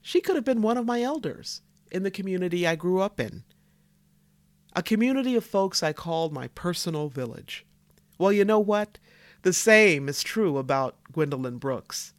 she 0.00 0.20
could 0.20 0.36
have 0.36 0.44
been 0.44 0.62
one 0.62 0.76
of 0.78 0.86
my 0.86 1.02
elders 1.02 1.60
in 1.90 2.02
the 2.02 2.10
community 2.10 2.66
I 2.66 2.76
grew 2.76 3.00
up 3.00 3.20
in, 3.20 3.44
a 4.74 4.82
community 4.82 5.34
of 5.34 5.44
folks 5.44 5.82
I 5.82 5.92
called 5.92 6.32
my 6.32 6.48
personal 6.48 7.08
village. 7.08 7.66
Well, 8.18 8.32
you 8.32 8.44
know 8.44 8.58
what? 8.58 8.98
The 9.42 9.52
same 9.52 10.08
is 10.08 10.22
true 10.22 10.58
about 10.58 10.96
Gwendolyn 11.12 11.58
Brooks. 11.58 12.12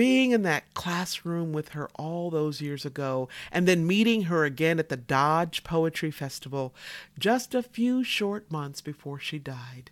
Being 0.00 0.30
in 0.30 0.44
that 0.44 0.72
classroom 0.72 1.52
with 1.52 1.68
her 1.70 1.90
all 1.94 2.30
those 2.30 2.62
years 2.62 2.86
ago, 2.86 3.28
and 3.52 3.68
then 3.68 3.86
meeting 3.86 4.22
her 4.22 4.46
again 4.46 4.78
at 4.78 4.88
the 4.88 4.96
Dodge 4.96 5.62
Poetry 5.62 6.10
Festival 6.10 6.74
just 7.18 7.54
a 7.54 7.62
few 7.62 8.02
short 8.02 8.50
months 8.50 8.80
before 8.80 9.18
she 9.18 9.38
died, 9.38 9.90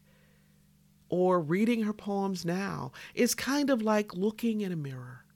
or 1.11 1.39
reading 1.39 1.83
her 1.83 1.93
poems 1.93 2.43
now, 2.47 2.91
is 3.15 3.35
kind 3.35 3.69
of 3.69 3.83
like 3.83 4.15
looking 4.15 4.63
in 4.63 4.73
a 4.73 4.77
mirror. 4.77 5.27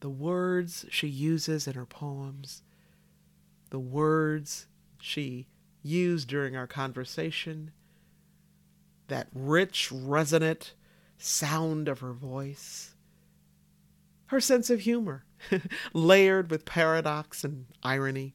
The 0.00 0.08
words 0.08 0.86
she 0.88 1.08
uses 1.08 1.68
in 1.68 1.74
her 1.74 1.84
poems, 1.84 2.62
the 3.68 3.78
words 3.78 4.68
she 5.02 5.48
used 5.82 6.28
during 6.28 6.56
our 6.56 6.66
conversation, 6.66 7.72
that 9.08 9.28
rich, 9.34 9.92
resonant 9.92 10.72
sound 11.18 11.88
of 11.88 12.00
her 12.00 12.14
voice, 12.14 12.94
her 14.32 14.40
sense 14.40 14.70
of 14.70 14.80
humor, 14.80 15.24
layered 15.92 16.50
with 16.50 16.64
paradox 16.64 17.44
and 17.44 17.66
irony, 17.82 18.34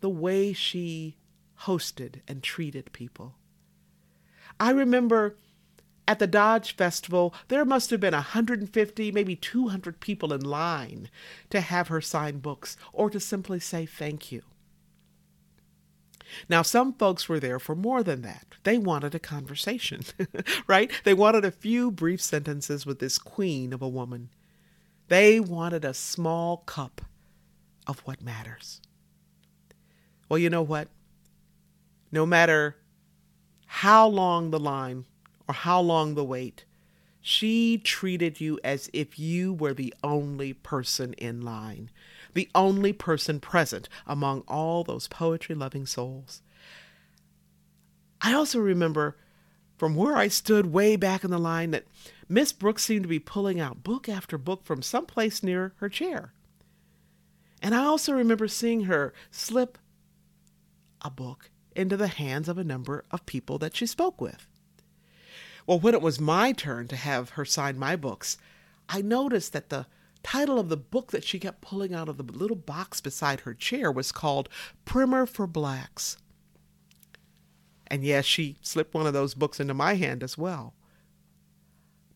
the 0.00 0.08
way 0.08 0.54
she 0.54 1.18
hosted 1.60 2.22
and 2.26 2.42
treated 2.42 2.92
people. 2.92 3.36
I 4.58 4.70
remember 4.70 5.36
at 6.08 6.18
the 6.18 6.26
Dodge 6.26 6.74
Festival, 6.74 7.34
there 7.48 7.64
must 7.66 7.90
have 7.90 8.00
been 8.00 8.14
150, 8.14 9.12
maybe 9.12 9.36
200 9.36 10.00
people 10.00 10.32
in 10.32 10.40
line 10.40 11.10
to 11.50 11.60
have 11.60 11.88
her 11.88 12.00
sign 12.00 12.38
books 12.38 12.78
or 12.94 13.10
to 13.10 13.20
simply 13.20 13.60
say 13.60 13.84
thank 13.84 14.32
you. 14.32 14.42
Now, 16.48 16.62
some 16.62 16.92
folks 16.94 17.28
were 17.28 17.40
there 17.40 17.58
for 17.58 17.74
more 17.74 18.02
than 18.02 18.22
that. 18.22 18.46
They 18.64 18.78
wanted 18.78 19.14
a 19.14 19.18
conversation, 19.18 20.02
right? 20.66 20.90
They 21.04 21.14
wanted 21.14 21.44
a 21.44 21.50
few 21.50 21.90
brief 21.90 22.20
sentences 22.20 22.86
with 22.86 22.98
this 22.98 23.18
queen 23.18 23.72
of 23.72 23.82
a 23.82 23.88
woman. 23.88 24.30
They 25.08 25.40
wanted 25.40 25.84
a 25.84 25.94
small 25.94 26.58
cup 26.58 27.00
of 27.86 28.00
what 28.00 28.22
matters. 28.22 28.80
Well, 30.28 30.38
you 30.38 30.50
know 30.50 30.62
what? 30.62 30.88
No 32.12 32.24
matter 32.26 32.76
how 33.66 34.06
long 34.06 34.50
the 34.50 34.58
line 34.58 35.04
or 35.46 35.54
how 35.54 35.80
long 35.80 36.14
the 36.14 36.24
wait. 36.24 36.64
She 37.20 37.78
treated 37.78 38.40
you 38.40 38.58
as 38.64 38.90
if 38.92 39.18
you 39.18 39.52
were 39.52 39.74
the 39.74 39.94
only 40.02 40.52
person 40.52 41.12
in 41.14 41.40
line, 41.42 41.90
the 42.34 42.48
only 42.54 42.92
person 42.92 43.40
present 43.40 43.88
among 44.06 44.42
all 44.48 44.84
those 44.84 45.08
poetry 45.08 45.54
loving 45.54 45.86
souls. 45.86 46.42
I 48.20 48.34
also 48.34 48.58
remember 48.58 49.16
from 49.76 49.94
where 49.94 50.16
I 50.16 50.28
stood 50.28 50.66
way 50.66 50.96
back 50.96 51.24
in 51.24 51.30
the 51.30 51.38
line 51.38 51.70
that 51.70 51.86
Miss 52.28 52.52
Brooks 52.52 52.84
seemed 52.84 53.04
to 53.04 53.08
be 53.08 53.18
pulling 53.18 53.58
out 53.58 53.82
book 53.82 54.08
after 54.08 54.36
book 54.36 54.62
from 54.64 54.82
some 54.82 55.06
place 55.06 55.42
near 55.42 55.72
her 55.76 55.88
chair. 55.88 56.34
And 57.62 57.74
I 57.74 57.84
also 57.84 58.12
remember 58.12 58.46
seeing 58.46 58.84
her 58.84 59.12
slip 59.30 59.78
a 61.02 61.10
book 61.10 61.50
into 61.74 61.96
the 61.96 62.08
hands 62.08 62.48
of 62.48 62.58
a 62.58 62.64
number 62.64 63.04
of 63.10 63.26
people 63.26 63.58
that 63.58 63.74
she 63.74 63.86
spoke 63.86 64.20
with. 64.20 64.46
Well, 65.66 65.80
when 65.80 65.94
it 65.94 66.02
was 66.02 66.20
my 66.20 66.52
turn 66.52 66.88
to 66.88 66.96
have 66.96 67.30
her 67.30 67.44
sign 67.44 67.78
my 67.78 67.96
books, 67.96 68.36
I 68.88 69.02
noticed 69.02 69.52
that 69.52 69.68
the 69.68 69.86
title 70.22 70.58
of 70.58 70.68
the 70.68 70.76
book 70.76 71.10
that 71.12 71.24
she 71.24 71.38
kept 71.38 71.60
pulling 71.60 71.94
out 71.94 72.08
of 72.08 72.16
the 72.16 72.22
little 72.22 72.56
box 72.56 73.00
beside 73.00 73.40
her 73.40 73.54
chair 73.54 73.90
was 73.90 74.12
called 74.12 74.48
Primer 74.84 75.26
for 75.26 75.46
Blacks. 75.46 76.16
And 77.86 78.04
yes, 78.04 78.24
she 78.24 78.56
slipped 78.62 78.94
one 78.94 79.06
of 79.06 79.12
those 79.12 79.34
books 79.34 79.58
into 79.58 79.74
my 79.74 79.94
hand 79.94 80.22
as 80.22 80.38
well. 80.38 80.74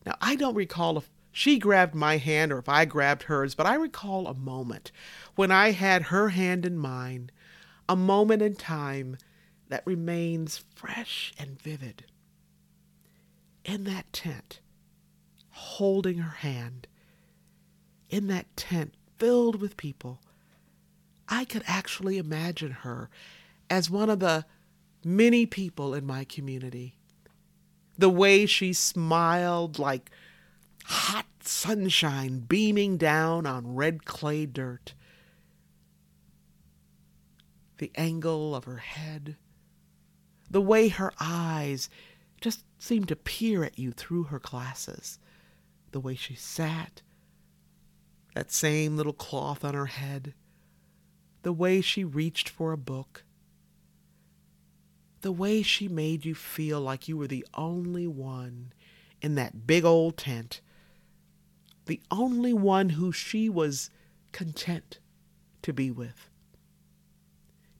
Now, 0.05 0.15
I 0.21 0.35
don't 0.35 0.55
recall 0.55 0.97
if 0.97 1.09
she 1.31 1.59
grabbed 1.59 1.95
my 1.95 2.17
hand 2.17 2.53
or 2.53 2.59
if 2.59 2.69
I 2.69 2.85
grabbed 2.85 3.23
hers, 3.23 3.55
but 3.55 3.65
I 3.65 3.75
recall 3.75 4.27
a 4.27 4.33
moment 4.33 4.91
when 5.35 5.51
I 5.51 5.71
had 5.71 6.03
her 6.03 6.29
hand 6.29 6.65
in 6.65 6.77
mine, 6.77 7.29
a 7.89 7.95
moment 7.95 8.41
in 8.41 8.55
time 8.55 9.17
that 9.67 9.85
remains 9.85 10.63
fresh 10.75 11.33
and 11.37 11.59
vivid 11.61 12.05
in 13.65 13.83
that 13.83 14.13
tent, 14.13 14.61
holding 15.49 16.19
her 16.19 16.37
hand, 16.37 16.87
in 18.09 18.27
that 18.27 18.55
tent 18.55 18.93
filled 19.17 19.61
with 19.61 19.77
people, 19.77 20.19
I 21.27 21.45
could 21.45 21.63
actually 21.65 22.17
imagine 22.17 22.71
her 22.71 23.09
as 23.69 23.89
one 23.89 24.09
of 24.09 24.19
the 24.19 24.45
many 25.03 25.45
people 25.45 25.93
in 25.93 26.05
my 26.05 26.23
community. 26.23 26.95
The 27.97 28.09
way 28.09 28.45
she 28.45 28.73
smiled 28.73 29.79
like 29.79 30.11
hot 30.85 31.25
sunshine 31.41 32.39
beaming 32.39 32.97
down 32.97 33.45
on 33.45 33.75
red 33.75 34.05
clay 34.05 34.45
dirt. 34.45 34.93
The 37.77 37.91
angle 37.95 38.55
of 38.55 38.65
her 38.65 38.77
head. 38.77 39.37
The 40.49 40.61
way 40.61 40.89
her 40.89 41.11
eyes 41.19 41.89
just 42.39 42.63
seemed 42.77 43.07
to 43.07 43.15
peer 43.15 43.63
at 43.63 43.79
you 43.79 43.91
through 43.91 44.23
her 44.25 44.39
glasses. 44.39 45.19
The 45.91 45.99
way 45.99 46.15
she 46.15 46.35
sat, 46.35 47.01
that 48.35 48.51
same 48.51 48.95
little 48.95 49.13
cloth 49.13 49.65
on 49.65 49.73
her 49.73 49.87
head, 49.87 50.35
the 51.41 51.51
way 51.51 51.81
she 51.81 52.03
reached 52.03 52.47
for 52.47 52.71
a 52.71 52.77
book, 52.77 53.23
the 55.21 55.31
way 55.31 55.63
she 55.63 55.87
made 55.87 56.23
you 56.23 56.35
feel 56.35 56.79
like 56.79 57.07
you 57.07 57.17
were 57.17 57.27
the 57.27 57.47
only 57.55 58.05
one 58.05 58.71
in 59.21 59.33
that 59.33 59.65
big 59.65 59.83
old 59.83 60.17
tent, 60.17 60.61
the 61.87 61.99
only 62.11 62.53
one 62.53 62.89
who 62.89 63.11
she 63.11 63.49
was 63.49 63.89
content 64.31 64.99
to 65.63 65.73
be 65.73 65.89
with. 65.89 66.29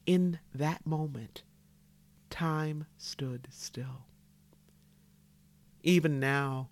In 0.07 0.39
that 0.53 0.87
moment, 0.87 1.43
time 2.31 2.87
stood 2.97 3.47
still 3.51 4.05
even 5.85 6.19
now. 6.19 6.67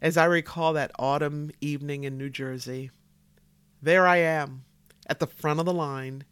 As 0.00 0.16
I 0.16 0.24
recall 0.24 0.72
that 0.72 0.90
autumn 0.98 1.50
evening 1.60 2.04
in 2.04 2.18
New 2.18 2.28
Jersey, 2.28 2.90
there 3.80 4.06
I 4.06 4.16
am 4.16 4.64
at 5.06 5.18
the 5.18 5.26
front 5.26 5.60
of 5.60 5.66
the 5.66 5.72
line, 5.72 6.24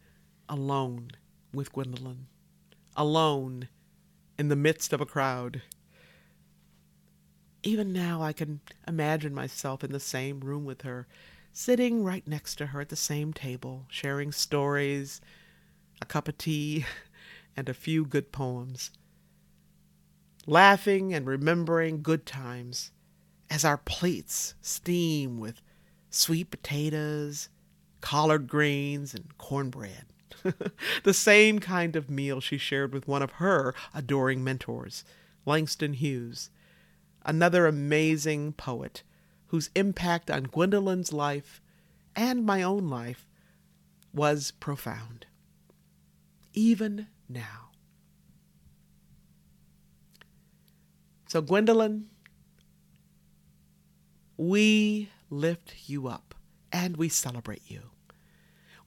alone 0.49 1.11
with 1.53 1.71
Gwendolyn, 1.71 2.27
alone 2.95 3.69
in 4.37 4.49
the 4.49 4.55
midst 4.55 4.93
of 4.93 5.01
a 5.01 5.05
crowd. 5.05 5.61
Even 7.63 7.93
now, 7.93 8.21
I 8.21 8.33
can 8.33 8.59
imagine 8.87 9.33
myself 9.33 9.83
in 9.83 9.91
the 9.91 9.99
same 9.99 10.41
room 10.41 10.65
with 10.65 10.81
her, 10.81 11.07
sitting 11.51 12.03
right 12.03 12.27
next 12.27 12.55
to 12.55 12.67
her 12.67 12.81
at 12.81 12.89
the 12.89 12.95
same 12.95 13.31
table, 13.31 13.85
sharing 13.89 14.31
stories, 14.31 15.21
a 16.01 16.05
cup 16.05 16.27
of 16.27 16.37
tea, 16.37 16.85
and 17.55 17.69
a 17.69 17.73
few 17.73 18.05
good 18.05 18.31
poems 18.31 18.91
laughing 20.45 21.13
and 21.13 21.25
remembering 21.25 22.01
good 22.01 22.25
times 22.25 22.91
as 23.53 23.63
our 23.63 23.77
plates 23.77 24.55
steam 24.63 25.39
with 25.39 25.61
sweet 26.09 26.49
potatoes, 26.49 27.49
collard 28.01 28.47
greens 28.47 29.13
and 29.13 29.37
cornbread. 29.37 30.05
the 31.03 31.13
same 31.13 31.59
kind 31.59 31.95
of 31.95 32.09
meal 32.09 32.41
she 32.41 32.57
shared 32.57 32.91
with 32.91 33.07
one 33.07 33.21
of 33.21 33.33
her 33.33 33.75
adoring 33.93 34.43
mentors, 34.43 35.05
Langston 35.45 35.93
Hughes, 35.93 36.49
another 37.23 37.67
amazing 37.67 38.53
poet 38.53 39.03
whose 39.47 39.69
impact 39.75 40.31
on 40.31 40.45
Gwendolyn's 40.45 41.13
life 41.13 41.61
and 42.15 42.43
my 42.43 42.63
own 42.63 42.89
life 42.89 43.27
was 44.11 44.49
profound. 44.49 45.27
Even 46.53 47.05
now. 47.29 47.69
So, 51.27 51.39
Gwendolyn, 51.41 52.07
we 54.37 55.09
lift 55.29 55.75
you 55.87 56.07
up 56.07 56.35
and 56.71 56.97
we 56.97 57.09
celebrate 57.09 57.63
you. 57.67 57.91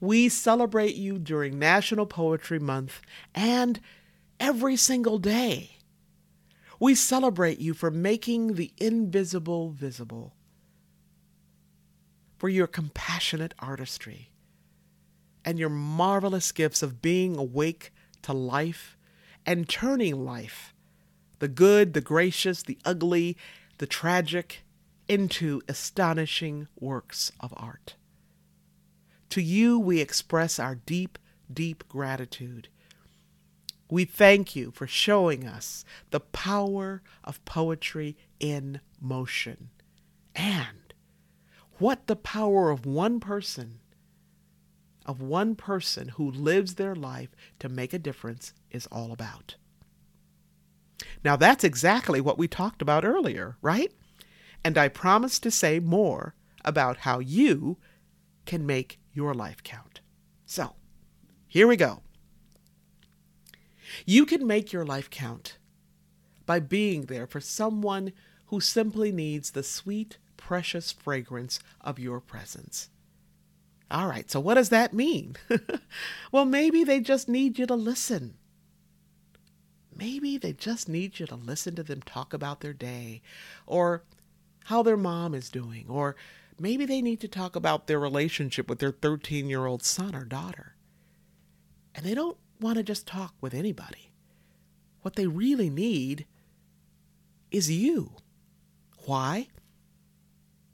We 0.00 0.28
celebrate 0.28 0.94
you 0.94 1.18
during 1.18 1.58
National 1.58 2.06
Poetry 2.06 2.58
Month 2.58 3.00
and 3.34 3.80
every 4.38 4.76
single 4.76 5.18
day. 5.18 5.78
We 6.78 6.94
celebrate 6.94 7.58
you 7.58 7.72
for 7.72 7.90
making 7.90 8.54
the 8.54 8.72
invisible 8.76 9.70
visible, 9.70 10.34
for 12.36 12.50
your 12.50 12.66
compassionate 12.66 13.54
artistry, 13.58 14.30
and 15.42 15.58
your 15.58 15.70
marvelous 15.70 16.52
gifts 16.52 16.82
of 16.82 17.00
being 17.00 17.36
awake 17.36 17.92
to 18.22 18.34
life 18.34 18.98
and 19.46 19.68
turning 19.68 20.24
life, 20.26 20.74
the 21.38 21.48
good, 21.48 21.94
the 21.94 22.00
gracious, 22.02 22.62
the 22.62 22.78
ugly, 22.84 23.38
the 23.78 23.86
tragic, 23.86 24.65
into 25.08 25.62
astonishing 25.68 26.68
works 26.78 27.32
of 27.40 27.52
art. 27.56 27.96
To 29.30 29.42
you, 29.42 29.78
we 29.78 30.00
express 30.00 30.58
our 30.58 30.74
deep, 30.74 31.18
deep 31.52 31.84
gratitude. 31.88 32.68
We 33.90 34.04
thank 34.04 34.56
you 34.56 34.72
for 34.72 34.86
showing 34.86 35.46
us 35.46 35.84
the 36.10 36.20
power 36.20 37.02
of 37.22 37.44
poetry 37.44 38.16
in 38.40 38.80
motion 39.00 39.70
and 40.34 40.92
what 41.78 42.06
the 42.06 42.16
power 42.16 42.70
of 42.70 42.86
one 42.86 43.20
person, 43.20 43.80
of 45.04 45.20
one 45.20 45.54
person 45.54 46.08
who 46.08 46.30
lives 46.30 46.74
their 46.74 46.94
life 46.94 47.30
to 47.58 47.68
make 47.68 47.92
a 47.92 47.98
difference 47.98 48.52
is 48.70 48.86
all 48.90 49.12
about. 49.12 49.56
Now, 51.22 51.36
that's 51.36 51.64
exactly 51.64 52.20
what 52.20 52.38
we 52.38 52.48
talked 52.48 52.82
about 52.82 53.04
earlier, 53.04 53.56
right? 53.60 53.92
And 54.64 54.76
I 54.76 54.88
promise 54.88 55.38
to 55.40 55.50
say 55.50 55.78
more 55.80 56.34
about 56.64 56.98
how 56.98 57.20
you 57.20 57.78
can 58.44 58.66
make 58.66 58.98
your 59.12 59.34
life 59.34 59.62
count. 59.62 60.00
So, 60.44 60.74
here 61.46 61.66
we 61.66 61.76
go. 61.76 62.02
You 64.04 64.26
can 64.26 64.46
make 64.46 64.72
your 64.72 64.84
life 64.84 65.10
count 65.10 65.58
by 66.44 66.60
being 66.60 67.02
there 67.02 67.26
for 67.26 67.40
someone 67.40 68.12
who 68.46 68.60
simply 68.60 69.10
needs 69.10 69.50
the 69.50 69.62
sweet, 69.62 70.18
precious 70.36 70.92
fragrance 70.92 71.58
of 71.80 71.98
your 71.98 72.20
presence. 72.20 72.90
All 73.90 74.06
right, 74.08 74.30
so 74.30 74.40
what 74.40 74.54
does 74.54 74.70
that 74.70 74.92
mean? 74.92 75.36
well, 76.32 76.44
maybe 76.44 76.82
they 76.84 77.00
just 77.00 77.28
need 77.28 77.58
you 77.58 77.66
to 77.66 77.74
listen. 77.74 78.34
Maybe 79.94 80.36
they 80.36 80.52
just 80.52 80.88
need 80.88 81.18
you 81.18 81.26
to 81.26 81.36
listen 81.36 81.74
to 81.76 81.82
them 81.82 82.02
talk 82.02 82.34
about 82.34 82.60
their 82.60 82.72
day 82.72 83.22
or 83.66 84.02
how 84.66 84.82
their 84.82 84.96
mom 84.96 85.32
is 85.32 85.48
doing, 85.48 85.86
or 85.88 86.16
maybe 86.58 86.84
they 86.84 87.00
need 87.00 87.20
to 87.20 87.28
talk 87.28 87.54
about 87.54 87.86
their 87.86 88.00
relationship 88.00 88.68
with 88.68 88.80
their 88.80 88.90
13 88.90 89.48
year 89.48 89.64
old 89.64 89.84
son 89.84 90.14
or 90.14 90.24
daughter. 90.24 90.74
And 91.94 92.04
they 92.04 92.14
don't 92.14 92.36
want 92.60 92.76
to 92.76 92.82
just 92.82 93.06
talk 93.06 93.34
with 93.40 93.54
anybody. 93.54 94.10
What 95.02 95.14
they 95.14 95.28
really 95.28 95.70
need 95.70 96.26
is 97.52 97.70
you. 97.70 98.16
Why? 99.04 99.46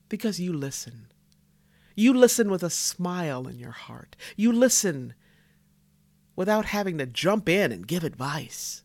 Because 0.08 0.40
you 0.40 0.54
listen. 0.54 1.08
You 1.94 2.14
listen 2.14 2.50
with 2.50 2.62
a 2.62 2.70
smile 2.70 3.46
in 3.46 3.58
your 3.58 3.72
heart. 3.72 4.16
You 4.36 4.52
listen 4.52 5.12
without 6.34 6.64
having 6.64 6.96
to 6.96 7.04
jump 7.04 7.46
in 7.46 7.70
and 7.70 7.86
give 7.86 8.04
advice. 8.04 8.84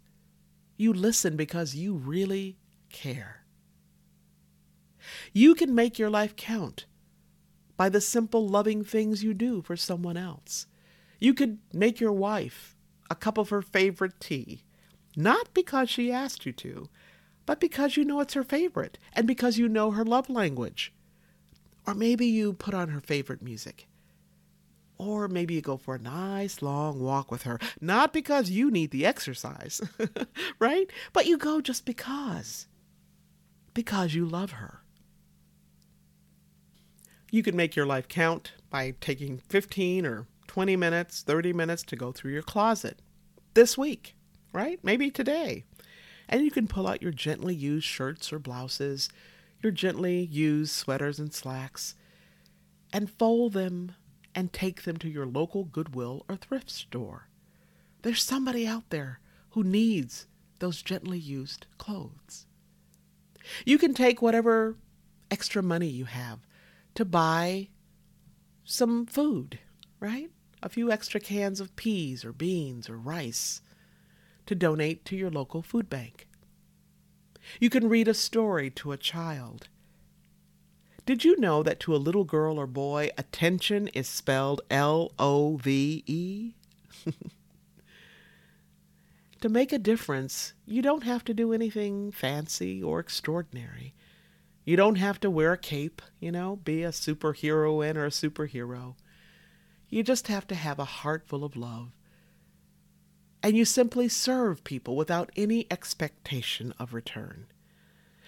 You 0.75 0.91
listen 0.91 1.37
because 1.37 1.75
you 1.75 1.93
really 1.93 2.57
care. 2.89 3.37
You 5.33 5.55
can 5.55 5.73
make 5.73 5.97
your 5.97 6.09
life 6.09 6.35
count 6.35 6.85
by 7.77 7.89
the 7.89 8.01
simple 8.01 8.47
loving 8.47 8.83
things 8.83 9.23
you 9.23 9.33
do 9.33 9.61
for 9.61 9.77
someone 9.77 10.17
else. 10.17 10.65
You 11.19 11.33
could 11.33 11.59
make 11.73 11.99
your 11.99 12.11
wife 12.11 12.75
a 13.09 13.15
cup 13.15 13.37
of 13.37 13.49
her 13.49 13.61
favorite 13.61 14.19
tea, 14.19 14.63
not 15.15 15.53
because 15.53 15.89
she 15.89 16.11
asked 16.11 16.45
you 16.45 16.51
to, 16.53 16.89
but 17.45 17.59
because 17.59 17.95
you 17.95 18.03
know 18.03 18.19
it's 18.19 18.33
her 18.33 18.43
favorite 18.43 18.97
and 19.13 19.25
because 19.25 19.57
you 19.57 19.69
know 19.69 19.91
her 19.91 20.03
love 20.03 20.29
language. 20.29 20.93
Or 21.85 21.93
maybe 21.93 22.25
you 22.25 22.53
put 22.53 22.73
on 22.73 22.89
her 22.89 22.99
favorite 22.99 23.41
music. 23.41 23.87
Or 24.97 25.27
maybe 25.27 25.53
you 25.53 25.61
go 25.61 25.77
for 25.77 25.95
a 25.95 25.99
nice 25.99 26.61
long 26.61 26.99
walk 26.99 27.31
with 27.31 27.43
her, 27.43 27.59
not 27.79 28.11
because 28.11 28.49
you 28.49 28.71
need 28.71 28.91
the 28.91 29.05
exercise, 29.05 29.79
right? 30.59 30.89
But 31.13 31.27
you 31.27 31.37
go 31.37 31.61
just 31.61 31.85
because. 31.85 32.67
Because 33.73 34.15
you 34.15 34.25
love 34.25 34.53
her. 34.53 34.81
You 37.29 37.43
can 37.43 37.55
make 37.55 37.75
your 37.75 37.85
life 37.85 38.07
count 38.07 38.53
by 38.69 38.93
taking 39.01 39.39
15 39.49 40.05
or 40.05 40.27
20 40.47 40.75
minutes, 40.77 41.21
30 41.21 41.53
minutes 41.53 41.83
to 41.83 41.95
go 41.95 42.11
through 42.11 42.31
your 42.31 42.41
closet 42.41 43.01
this 43.53 43.77
week, 43.77 44.15
right? 44.53 44.79
Maybe 44.81 45.11
today. 45.11 45.65
And 46.29 46.43
you 46.43 46.51
can 46.51 46.67
pull 46.67 46.87
out 46.87 47.01
your 47.01 47.11
gently 47.11 47.53
used 47.53 47.85
shirts 47.85 48.31
or 48.31 48.39
blouses, 48.39 49.09
your 49.61 49.71
gently 49.71 50.23
used 50.23 50.71
sweaters 50.73 51.19
and 51.19 51.33
slacks, 51.33 51.95
and 52.93 53.09
fold 53.09 53.53
them 53.53 53.93
and 54.33 54.53
take 54.53 54.83
them 54.83 54.97
to 54.97 55.09
your 55.09 55.25
local 55.25 55.65
Goodwill 55.65 56.25
or 56.29 56.37
thrift 56.37 56.69
store. 56.69 57.27
There's 58.03 58.23
somebody 58.23 58.65
out 58.65 58.89
there 58.89 59.19
who 59.49 59.63
needs 59.63 60.27
those 60.59 60.81
gently 60.81 61.19
used 61.19 61.65
clothes. 61.77 62.45
You 63.65 63.77
can 63.77 63.93
take 63.93 64.21
whatever 64.21 64.77
extra 65.29 65.61
money 65.61 65.87
you 65.87 66.05
have 66.05 66.46
to 66.97 67.05
buy 67.05 67.67
some 68.65 69.05
food, 69.05 69.60
right? 69.99 70.31
A 70.63 70.67
few 70.67 70.91
extra 70.91 71.19
cans 71.19 71.60
of 71.60 71.75
peas 71.75 72.25
or 72.25 72.33
beans 72.33 72.89
or 72.89 72.97
rice 72.97 73.62
to 74.47 74.55
donate 74.55 75.05
to 75.05 75.15
your 75.15 75.29
local 75.29 75.62
food 75.62 75.91
bank. 75.91 76.27
You 77.60 77.69
can 77.69 77.88
read 77.88 78.07
a 78.07 78.15
story 78.15 78.71
to 78.71 78.91
a 78.91 78.97
child. 78.97 79.67
Did 81.05 81.23
you 81.23 81.39
know 81.39 81.62
that 81.62 81.79
to 81.81 81.95
a 81.95 81.97
little 81.97 82.23
girl 82.23 82.57
or 82.57 82.65
boy, 82.65 83.12
attention 83.15 83.89
is 83.89 84.07
spelled 84.10 84.62
L 84.71 85.12
O 85.19 85.57
V 85.57 86.03
E? 86.07 86.53
To 89.41 89.49
make 89.49 89.71
a 89.71 89.77
difference, 89.77 90.53
you 90.65 90.81
don't 90.81 91.03
have 91.03 91.23
to 91.25 91.33
do 91.33 91.53
anything 91.53 92.12
fancy 92.12 92.81
or 92.81 92.99
extraordinary. 92.99 93.93
You 94.67 94.75
don't 94.75 94.95
have 94.95 95.17
to 95.21 95.30
wear 95.30 95.53
a 95.53 95.58
cape, 95.58 96.01
you 96.19 96.30
know, 96.30 96.58
be 96.58 96.84
a 96.84 96.89
superheroine 96.89 97.95
or 97.95 98.06
a 98.06 98.10
superhero. 98.10 98.95
You 99.88 100.03
just 100.03 100.27
have 100.27 100.45
to 100.47 100.56
have 100.56 100.77
a 100.77 100.84
heart 100.84 101.23
full 101.25 101.45
of 101.45 101.56
love. 101.56 101.93
And 103.41 103.56
you 103.56 103.63
simply 103.63 104.10
serve 104.10 104.65
people 104.65 104.97
without 104.97 105.32
any 105.38 105.67
expectation 105.71 106.73
of 106.77 106.93
return. 106.93 107.45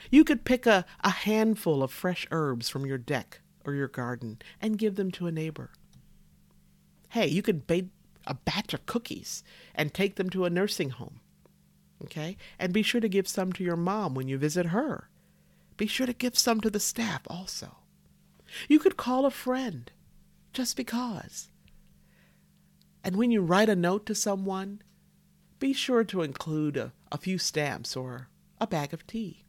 You 0.10 0.23
could 0.23 0.45
pick 0.45 0.65
a, 0.65 0.86
a 1.02 1.10
handful 1.10 1.84
of 1.84 1.91
fresh 1.91 2.25
herbs 2.32 2.69
from 2.69 2.86
your 2.86 2.97
deck 2.97 3.41
or 3.65 3.73
your 3.73 3.89
garden 3.89 4.39
and 4.62 4.78
give 4.78 4.95
them 4.95 5.12
to 5.12 5.28
a 5.28 5.34
neighbor. 5.34 5.71
Hey, 7.10 7.28
you 7.28 7.41
could 7.41 7.67
bake 7.67 7.89
a 8.25 8.36
batch 8.36 8.73
of 8.73 8.86
cookies 8.86 9.43
and 9.75 9.93
take 9.93 10.15
them 10.15 10.30
to 10.30 10.45
a 10.45 10.49
nursing 10.49 10.91
home. 10.91 11.19
Okay? 12.02 12.38
And 12.58 12.71
be 12.71 12.82
sure 12.82 13.02
to 13.02 13.10
give 13.10 13.28
some 13.28 13.52
to 13.52 13.63
your 13.65 13.75
mom 13.75 14.15
when 14.15 14.30
you 14.30 14.38
visit 14.38 14.67
her 14.67 15.09
be 15.79 15.87
sure 15.87 16.05
to 16.05 16.11
give 16.11 16.37
some 16.37 16.59
to 16.59 16.69
the 16.69 16.79
staff 16.79 17.21
also. 17.27 17.77
You 18.67 18.79
could 18.79 18.97
call 18.97 19.25
a 19.25 19.31
friend 19.31 19.89
just 20.51 20.75
because. 20.75 21.47
And 23.01 23.15
when 23.15 23.31
you 23.31 23.41
write 23.41 23.69
a 23.69 23.77
note 23.77 24.05
to 24.07 24.13
someone, 24.13 24.81
be 25.57 25.71
sure 25.71 26.03
to 26.03 26.21
include 26.21 26.75
a, 26.75 26.91
a 27.13 27.17
few 27.17 27.37
stamps 27.37 27.95
or 27.95 28.27
a 28.59 28.67
bag 28.67 28.93
of 28.93 29.07
tea. 29.07 29.45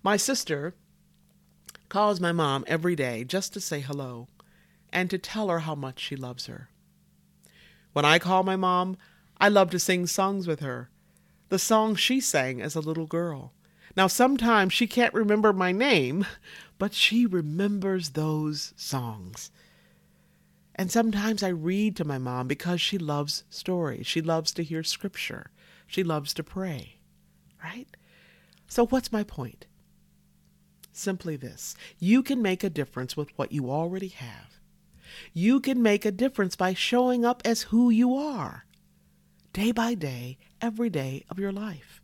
My 0.00 0.16
sister 0.16 0.76
calls 1.88 2.20
my 2.20 2.30
mom 2.30 2.64
every 2.68 2.94
day 2.94 3.24
just 3.24 3.52
to 3.54 3.60
say 3.60 3.80
hello 3.80 4.28
and 4.92 5.10
to 5.10 5.18
tell 5.18 5.48
her 5.48 5.60
how 5.60 5.74
much 5.74 5.98
she 5.98 6.14
loves 6.14 6.46
her. 6.46 6.68
When 7.92 8.04
I 8.04 8.20
call 8.20 8.44
my 8.44 8.54
mom, 8.54 8.96
I 9.40 9.48
love 9.48 9.70
to 9.70 9.80
sing 9.80 10.06
songs 10.06 10.46
with 10.46 10.60
her, 10.60 10.88
the 11.48 11.58
songs 11.58 11.98
she 11.98 12.20
sang 12.20 12.62
as 12.62 12.76
a 12.76 12.80
little 12.80 13.06
girl. 13.06 13.54
Now, 13.96 14.06
sometimes 14.06 14.72
she 14.72 14.86
can't 14.86 15.12
remember 15.14 15.52
my 15.52 15.72
name, 15.72 16.26
but 16.78 16.94
she 16.94 17.26
remembers 17.26 18.10
those 18.10 18.72
songs. 18.76 19.50
And 20.74 20.90
sometimes 20.90 21.42
I 21.42 21.48
read 21.48 21.96
to 21.96 22.04
my 22.04 22.18
mom 22.18 22.48
because 22.48 22.80
she 22.80 22.96
loves 22.96 23.44
stories. 23.50 24.06
She 24.06 24.22
loves 24.22 24.52
to 24.52 24.64
hear 24.64 24.82
scripture. 24.82 25.50
She 25.86 26.02
loves 26.02 26.32
to 26.34 26.42
pray, 26.42 26.96
right? 27.62 27.88
So, 28.66 28.86
what's 28.86 29.12
my 29.12 29.22
point? 29.22 29.66
Simply 30.92 31.36
this 31.36 31.74
you 31.98 32.22
can 32.22 32.42
make 32.42 32.64
a 32.64 32.70
difference 32.70 33.16
with 33.16 33.36
what 33.36 33.52
you 33.52 33.70
already 33.70 34.08
have. 34.08 34.60
You 35.32 35.60
can 35.60 35.82
make 35.82 36.04
a 36.04 36.10
difference 36.10 36.56
by 36.56 36.74
showing 36.74 37.24
up 37.24 37.42
as 37.44 37.62
who 37.62 37.90
you 37.90 38.14
are, 38.14 38.64
day 39.52 39.72
by 39.72 39.94
day, 39.94 40.38
every 40.60 40.88
day 40.88 41.24
of 41.28 41.38
your 41.38 41.52
life. 41.52 42.01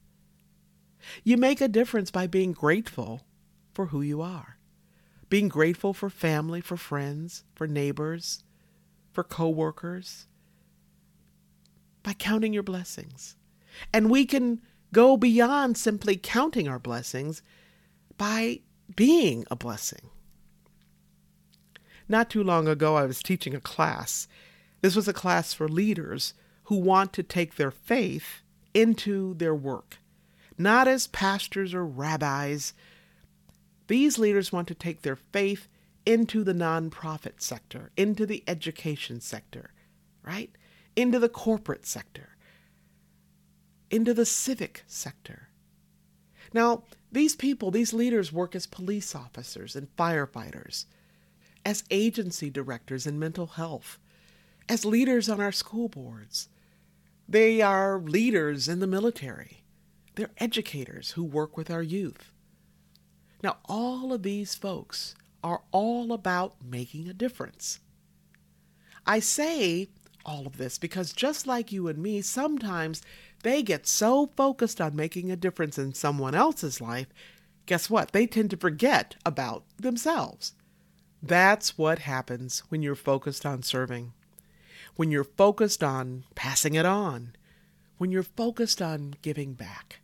You 1.24 1.36
make 1.36 1.60
a 1.60 1.68
difference 1.68 2.10
by 2.10 2.26
being 2.26 2.52
grateful 2.52 3.22
for 3.72 3.86
who 3.86 4.00
you 4.02 4.20
are, 4.20 4.58
being 5.28 5.48
grateful 5.48 5.92
for 5.92 6.10
family, 6.10 6.60
for 6.60 6.76
friends, 6.76 7.44
for 7.54 7.66
neighbors, 7.66 8.42
for 9.12 9.24
coworkers, 9.24 10.26
by 12.02 12.12
counting 12.12 12.52
your 12.52 12.62
blessings. 12.62 13.36
And 13.92 14.10
we 14.10 14.24
can 14.24 14.60
go 14.92 15.16
beyond 15.16 15.76
simply 15.76 16.16
counting 16.16 16.68
our 16.68 16.78
blessings 16.78 17.42
by 18.16 18.60
being 18.96 19.44
a 19.50 19.56
blessing. 19.56 20.10
Not 22.08 22.30
too 22.30 22.42
long 22.42 22.66
ago, 22.66 22.96
I 22.96 23.04
was 23.04 23.22
teaching 23.22 23.54
a 23.54 23.60
class. 23.60 24.28
This 24.80 24.96
was 24.96 25.08
a 25.08 25.12
class 25.12 25.52
for 25.52 25.68
leaders 25.68 26.34
who 26.64 26.78
want 26.78 27.12
to 27.14 27.22
take 27.22 27.56
their 27.56 27.70
faith 27.70 28.42
into 28.72 29.34
their 29.34 29.54
work, 29.54 29.98
not 30.58 30.88
as 30.88 31.06
pastors 31.06 31.72
or 31.72 31.86
rabbis. 31.86 32.72
These 33.86 34.18
leaders 34.18 34.52
want 34.52 34.68
to 34.68 34.74
take 34.74 35.02
their 35.02 35.16
faith 35.16 35.68
into 36.04 36.42
the 36.44 36.52
nonprofit 36.52 37.40
sector, 37.40 37.90
into 37.96 38.26
the 38.26 38.42
education 38.46 39.20
sector, 39.20 39.72
right? 40.22 40.50
Into 40.96 41.18
the 41.18 41.28
corporate 41.28 41.86
sector 41.86 42.30
into 43.90 44.14
the 44.14 44.26
civic 44.26 44.84
sector. 44.86 45.48
Now, 46.52 46.84
these 47.10 47.36
people, 47.36 47.70
these 47.70 47.92
leaders, 47.92 48.32
work 48.32 48.54
as 48.54 48.66
police 48.66 49.14
officers 49.14 49.76
and 49.76 49.94
firefighters, 49.96 50.86
as 51.64 51.84
agency 51.90 52.50
directors 52.50 53.06
in 53.06 53.18
mental 53.18 53.46
health, 53.46 53.98
as 54.68 54.84
leaders 54.84 55.28
on 55.28 55.40
our 55.40 55.52
school 55.52 55.88
boards. 55.88 56.48
They 57.28 57.60
are 57.60 58.00
leaders 58.00 58.68
in 58.68 58.80
the 58.80 58.86
military. 58.86 59.57
They're 60.18 60.30
educators 60.38 61.12
who 61.12 61.22
work 61.22 61.56
with 61.56 61.70
our 61.70 61.80
youth. 61.80 62.32
Now, 63.40 63.58
all 63.66 64.12
of 64.12 64.24
these 64.24 64.56
folks 64.56 65.14
are 65.44 65.62
all 65.70 66.12
about 66.12 66.56
making 66.60 67.08
a 67.08 67.14
difference. 67.14 67.78
I 69.06 69.20
say 69.20 69.90
all 70.26 70.44
of 70.48 70.56
this 70.56 70.76
because 70.76 71.12
just 71.12 71.46
like 71.46 71.70
you 71.70 71.86
and 71.86 72.02
me, 72.02 72.20
sometimes 72.20 73.00
they 73.44 73.62
get 73.62 73.86
so 73.86 74.30
focused 74.36 74.80
on 74.80 74.96
making 74.96 75.30
a 75.30 75.36
difference 75.36 75.78
in 75.78 75.94
someone 75.94 76.34
else's 76.34 76.80
life, 76.80 77.06
guess 77.66 77.88
what? 77.88 78.10
They 78.10 78.26
tend 78.26 78.50
to 78.50 78.56
forget 78.56 79.14
about 79.24 79.62
themselves. 79.76 80.54
That's 81.22 81.78
what 81.78 82.00
happens 82.00 82.64
when 82.70 82.82
you're 82.82 82.96
focused 82.96 83.46
on 83.46 83.62
serving, 83.62 84.14
when 84.96 85.12
you're 85.12 85.22
focused 85.22 85.84
on 85.84 86.24
passing 86.34 86.74
it 86.74 86.84
on, 86.84 87.36
when 87.98 88.10
you're 88.10 88.24
focused 88.24 88.82
on 88.82 89.14
giving 89.22 89.52
back. 89.52 90.00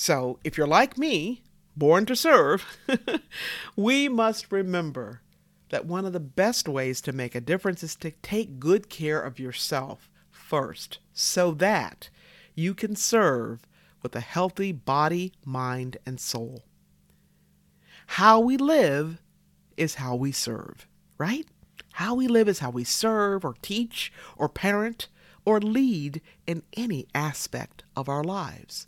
So, 0.00 0.38
if 0.44 0.56
you're 0.56 0.68
like 0.68 0.96
me, 0.96 1.42
born 1.76 2.06
to 2.06 2.14
serve, 2.14 2.78
we 3.76 4.08
must 4.08 4.52
remember 4.52 5.22
that 5.70 5.86
one 5.86 6.06
of 6.06 6.12
the 6.12 6.20
best 6.20 6.68
ways 6.68 7.00
to 7.00 7.12
make 7.12 7.34
a 7.34 7.40
difference 7.40 7.82
is 7.82 7.96
to 7.96 8.12
take 8.22 8.60
good 8.60 8.88
care 8.88 9.20
of 9.20 9.40
yourself 9.40 10.08
first 10.30 11.00
so 11.12 11.50
that 11.50 12.10
you 12.54 12.74
can 12.74 12.94
serve 12.94 13.66
with 14.00 14.14
a 14.14 14.20
healthy 14.20 14.70
body, 14.70 15.32
mind, 15.44 15.96
and 16.06 16.20
soul. 16.20 16.62
How 18.06 18.38
we 18.38 18.56
live 18.56 19.20
is 19.76 19.96
how 19.96 20.14
we 20.14 20.30
serve, 20.30 20.86
right? 21.18 21.48
How 21.94 22.14
we 22.14 22.28
live 22.28 22.46
is 22.46 22.60
how 22.60 22.70
we 22.70 22.84
serve 22.84 23.44
or 23.44 23.56
teach 23.62 24.12
or 24.36 24.48
parent 24.48 25.08
or 25.44 25.60
lead 25.60 26.20
in 26.46 26.62
any 26.76 27.08
aspect 27.16 27.82
of 27.96 28.08
our 28.08 28.22
lives. 28.22 28.86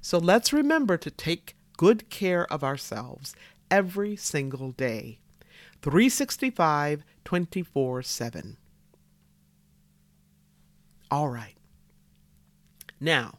So 0.00 0.18
let's 0.18 0.52
remember 0.52 0.96
to 0.96 1.10
take 1.10 1.56
good 1.76 2.10
care 2.10 2.50
of 2.52 2.64
ourselves 2.64 3.34
every 3.70 4.16
single 4.16 4.72
day. 4.72 5.18
365 5.82 7.04
24 7.24 8.02
7. 8.02 8.56
All 11.10 11.28
right. 11.28 11.54
Now, 13.00 13.38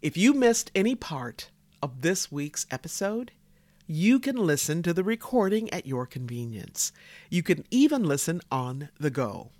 if 0.00 0.16
you 0.16 0.32
missed 0.32 0.70
any 0.74 0.94
part 0.94 1.50
of 1.82 2.02
this 2.02 2.32
week's 2.32 2.66
episode, 2.70 3.32
you 3.86 4.18
can 4.18 4.36
listen 4.36 4.82
to 4.82 4.92
the 4.92 5.04
recording 5.04 5.72
at 5.72 5.86
your 5.86 6.06
convenience. 6.06 6.92
You 7.30 7.42
can 7.42 7.64
even 7.70 8.02
listen 8.04 8.40
on 8.50 8.88
the 8.98 9.10
go. 9.10 9.50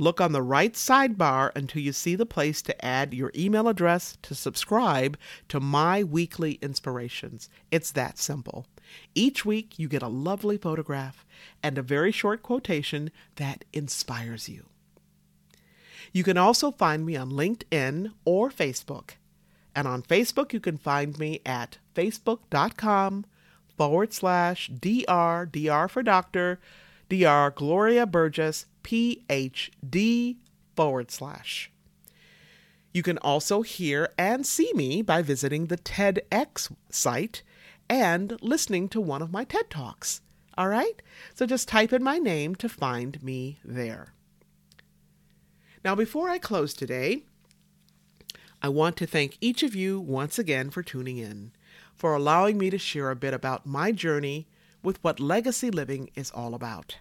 look 0.00 0.20
on 0.20 0.32
the 0.32 0.42
right 0.42 0.72
sidebar 0.72 1.52
until 1.54 1.82
you 1.82 1.92
see 1.92 2.14
the 2.16 2.26
place 2.26 2.62
to 2.62 2.84
add 2.84 3.12
your 3.12 3.30
email 3.36 3.68
address 3.68 4.16
to 4.22 4.34
subscribe 4.34 5.18
to 5.48 5.60
my 5.60 6.02
weekly 6.02 6.58
inspirations. 6.62 7.50
It's 7.70 7.92
that 7.92 8.18
simple. 8.18 8.66
Each 9.14 9.44
week, 9.44 9.78
you 9.78 9.88
get 9.88 10.02
a 10.02 10.08
lovely 10.08 10.56
photograph 10.56 11.26
and 11.62 11.76
a 11.76 11.82
very 11.82 12.10
short 12.10 12.42
quotation 12.42 13.10
that 13.36 13.66
inspires 13.72 14.48
you. 14.48 14.66
You 16.12 16.24
can 16.24 16.38
also 16.38 16.70
find 16.70 17.04
me 17.04 17.14
on 17.16 17.30
LinkedIn 17.30 18.12
or 18.24 18.50
Facebook. 18.50 19.10
And 19.76 19.86
on 19.86 20.02
Facebook, 20.02 20.52
you 20.52 20.60
can 20.60 20.78
find 20.78 21.18
me 21.18 21.40
at 21.44 21.78
facebook.com 21.94 23.26
forward 23.76 24.12
slash 24.12 24.68
DR, 24.68 25.46
DR 25.46 25.88
for 25.88 26.02
doctor, 26.02 26.58
DR 27.10 27.50
Gloria 27.54 28.06
Burgess, 28.06 28.66
PhD 28.82 30.36
forward 30.74 31.10
slash. 31.10 31.70
You 32.92 33.02
can 33.02 33.18
also 33.18 33.62
hear 33.62 34.08
and 34.16 34.46
see 34.46 34.72
me 34.74 35.02
by 35.02 35.20
visiting 35.20 35.66
the 35.66 35.76
TEDx 35.76 36.72
site 36.88 37.42
and 37.88 38.38
listening 38.40 38.88
to 38.88 39.00
one 39.00 39.22
of 39.22 39.32
my 39.32 39.44
TED 39.44 39.68
Talks. 39.68 40.22
All 40.56 40.68
right? 40.68 41.02
So 41.34 41.46
just 41.46 41.68
type 41.68 41.92
in 41.92 42.02
my 42.02 42.18
name 42.18 42.54
to 42.56 42.68
find 42.68 43.22
me 43.22 43.58
there. 43.64 44.14
Now, 45.84 45.94
before 45.94 46.28
I 46.28 46.38
close 46.38 46.74
today, 46.74 47.24
I 48.62 48.68
want 48.68 48.96
to 48.98 49.06
thank 49.06 49.38
each 49.40 49.62
of 49.62 49.74
you 49.74 49.98
once 50.00 50.38
again 50.38 50.70
for 50.70 50.82
tuning 50.82 51.18
in, 51.18 51.52
for 51.94 52.14
allowing 52.14 52.58
me 52.58 52.70
to 52.70 52.78
share 52.78 53.10
a 53.10 53.16
bit 53.16 53.32
about 53.32 53.66
my 53.66 53.90
journey 53.90 54.46
with 54.82 55.02
what 55.02 55.20
legacy 55.20 55.70
living 55.70 56.10
is 56.14 56.30
all 56.30 56.54
about. 56.54 56.98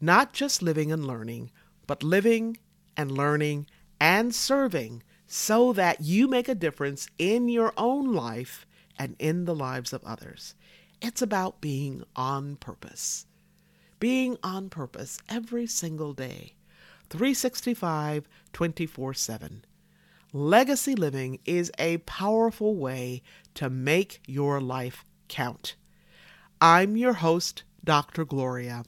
Not 0.00 0.32
just 0.32 0.62
living 0.62 0.92
and 0.92 1.06
learning, 1.06 1.50
but 1.86 2.02
living 2.02 2.56
and 2.96 3.10
learning 3.10 3.66
and 4.00 4.34
serving 4.34 5.02
so 5.26 5.72
that 5.72 6.00
you 6.00 6.28
make 6.28 6.48
a 6.48 6.54
difference 6.54 7.08
in 7.18 7.48
your 7.48 7.72
own 7.76 8.12
life 8.12 8.66
and 8.98 9.14
in 9.18 9.44
the 9.44 9.54
lives 9.54 9.92
of 9.92 10.04
others. 10.04 10.54
It's 11.00 11.22
about 11.22 11.60
being 11.60 12.02
on 12.16 12.56
purpose. 12.56 13.26
Being 14.00 14.36
on 14.42 14.68
purpose 14.68 15.18
every 15.28 15.66
single 15.66 16.12
day, 16.12 16.54
365, 17.10 18.28
24 18.52 19.14
7. 19.14 19.64
Legacy 20.32 20.94
living 20.94 21.38
is 21.44 21.72
a 21.78 21.98
powerful 21.98 22.76
way 22.76 23.22
to 23.54 23.70
make 23.70 24.20
your 24.26 24.60
life 24.60 25.04
count. 25.28 25.74
I'm 26.60 26.96
your 26.96 27.12
host, 27.12 27.62
Dr. 27.84 28.24
Gloria, 28.24 28.82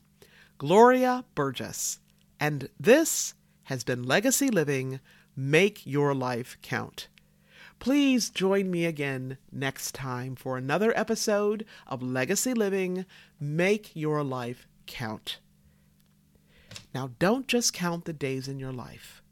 Gloria 0.58 1.24
Burgess, 1.36 2.00
and 2.40 2.68
this 2.80 3.34
has 3.64 3.84
been 3.84 4.02
Legacy 4.02 4.48
Living 4.48 4.98
Make 5.36 5.86
Your 5.86 6.12
Life 6.12 6.58
Count. 6.62 7.06
Please 7.78 8.28
join 8.28 8.72
me 8.72 8.86
again 8.86 9.38
next 9.52 9.94
time 9.94 10.34
for 10.34 10.56
another 10.56 10.92
episode 10.98 11.64
of 11.86 12.02
Legacy 12.02 12.54
Living 12.54 13.06
Make 13.38 13.94
Your 13.94 14.24
Life 14.24 14.66
Count. 14.88 15.38
Now, 16.92 17.12
don't 17.20 17.46
just 17.46 17.72
count 17.72 18.04
the 18.04 18.12
days 18.12 18.48
in 18.48 18.58
your 18.58 18.72
life, 18.72 19.22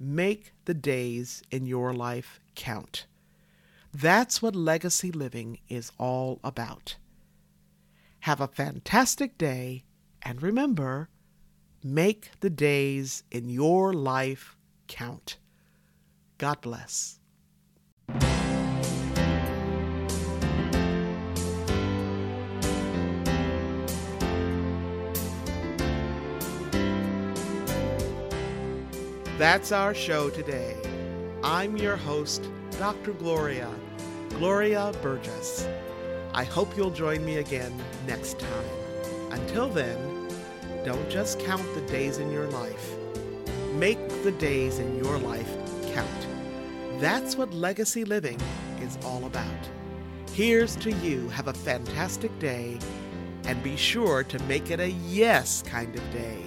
make 0.00 0.54
the 0.64 0.72
days 0.72 1.42
in 1.50 1.66
your 1.66 1.92
life 1.92 2.40
count. 2.54 3.04
That's 3.92 4.40
what 4.40 4.56
legacy 4.56 5.12
living 5.12 5.58
is 5.68 5.92
all 5.98 6.40
about. 6.42 6.96
Have 8.24 8.40
a 8.40 8.48
fantastic 8.48 9.36
day, 9.36 9.84
and 10.22 10.42
remember, 10.42 11.10
make 11.82 12.30
the 12.40 12.48
days 12.48 13.22
in 13.30 13.50
your 13.50 13.92
life 13.92 14.56
count. 14.88 15.36
God 16.38 16.62
bless. 16.62 17.18
That's 29.36 29.70
our 29.70 29.92
show 29.92 30.30
today. 30.30 30.78
I'm 31.42 31.76
your 31.76 31.96
host, 31.96 32.48
Dr. 32.78 33.12
Gloria, 33.12 33.68
Gloria 34.30 34.94
Burgess. 35.02 35.68
I 36.34 36.42
hope 36.42 36.76
you'll 36.76 36.90
join 36.90 37.24
me 37.24 37.36
again 37.36 37.72
next 38.08 38.40
time. 38.40 38.68
Until 39.30 39.68
then, 39.68 39.96
don't 40.84 41.08
just 41.08 41.38
count 41.38 41.62
the 41.76 41.80
days 41.82 42.18
in 42.18 42.32
your 42.32 42.48
life. 42.48 42.96
Make 43.74 44.00
the 44.24 44.32
days 44.32 44.80
in 44.80 44.98
your 44.98 45.16
life 45.18 45.48
count. 45.94 46.26
That's 46.98 47.36
what 47.36 47.54
legacy 47.54 48.04
living 48.04 48.40
is 48.80 48.98
all 49.04 49.24
about. 49.26 49.68
Here's 50.32 50.74
to 50.76 50.90
you. 50.90 51.28
Have 51.28 51.46
a 51.46 51.54
fantastic 51.54 52.36
day 52.40 52.80
and 53.44 53.62
be 53.62 53.76
sure 53.76 54.24
to 54.24 54.38
make 54.40 54.72
it 54.72 54.80
a 54.80 54.90
yes 54.90 55.62
kind 55.62 55.94
of 55.94 56.12
day. 56.12 56.38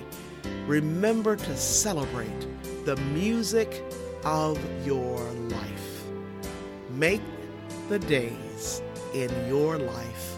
Remember 0.65 1.37
to 1.37 1.55
celebrate 1.55 2.45
the 2.83 2.97
music 3.13 3.85
of 4.25 4.59
your 4.85 5.17
life. 5.49 6.03
Make 6.89 7.21
the 7.87 7.99
days 7.99 8.46
in 9.23 9.47
your 9.47 9.79
life. 9.79 10.36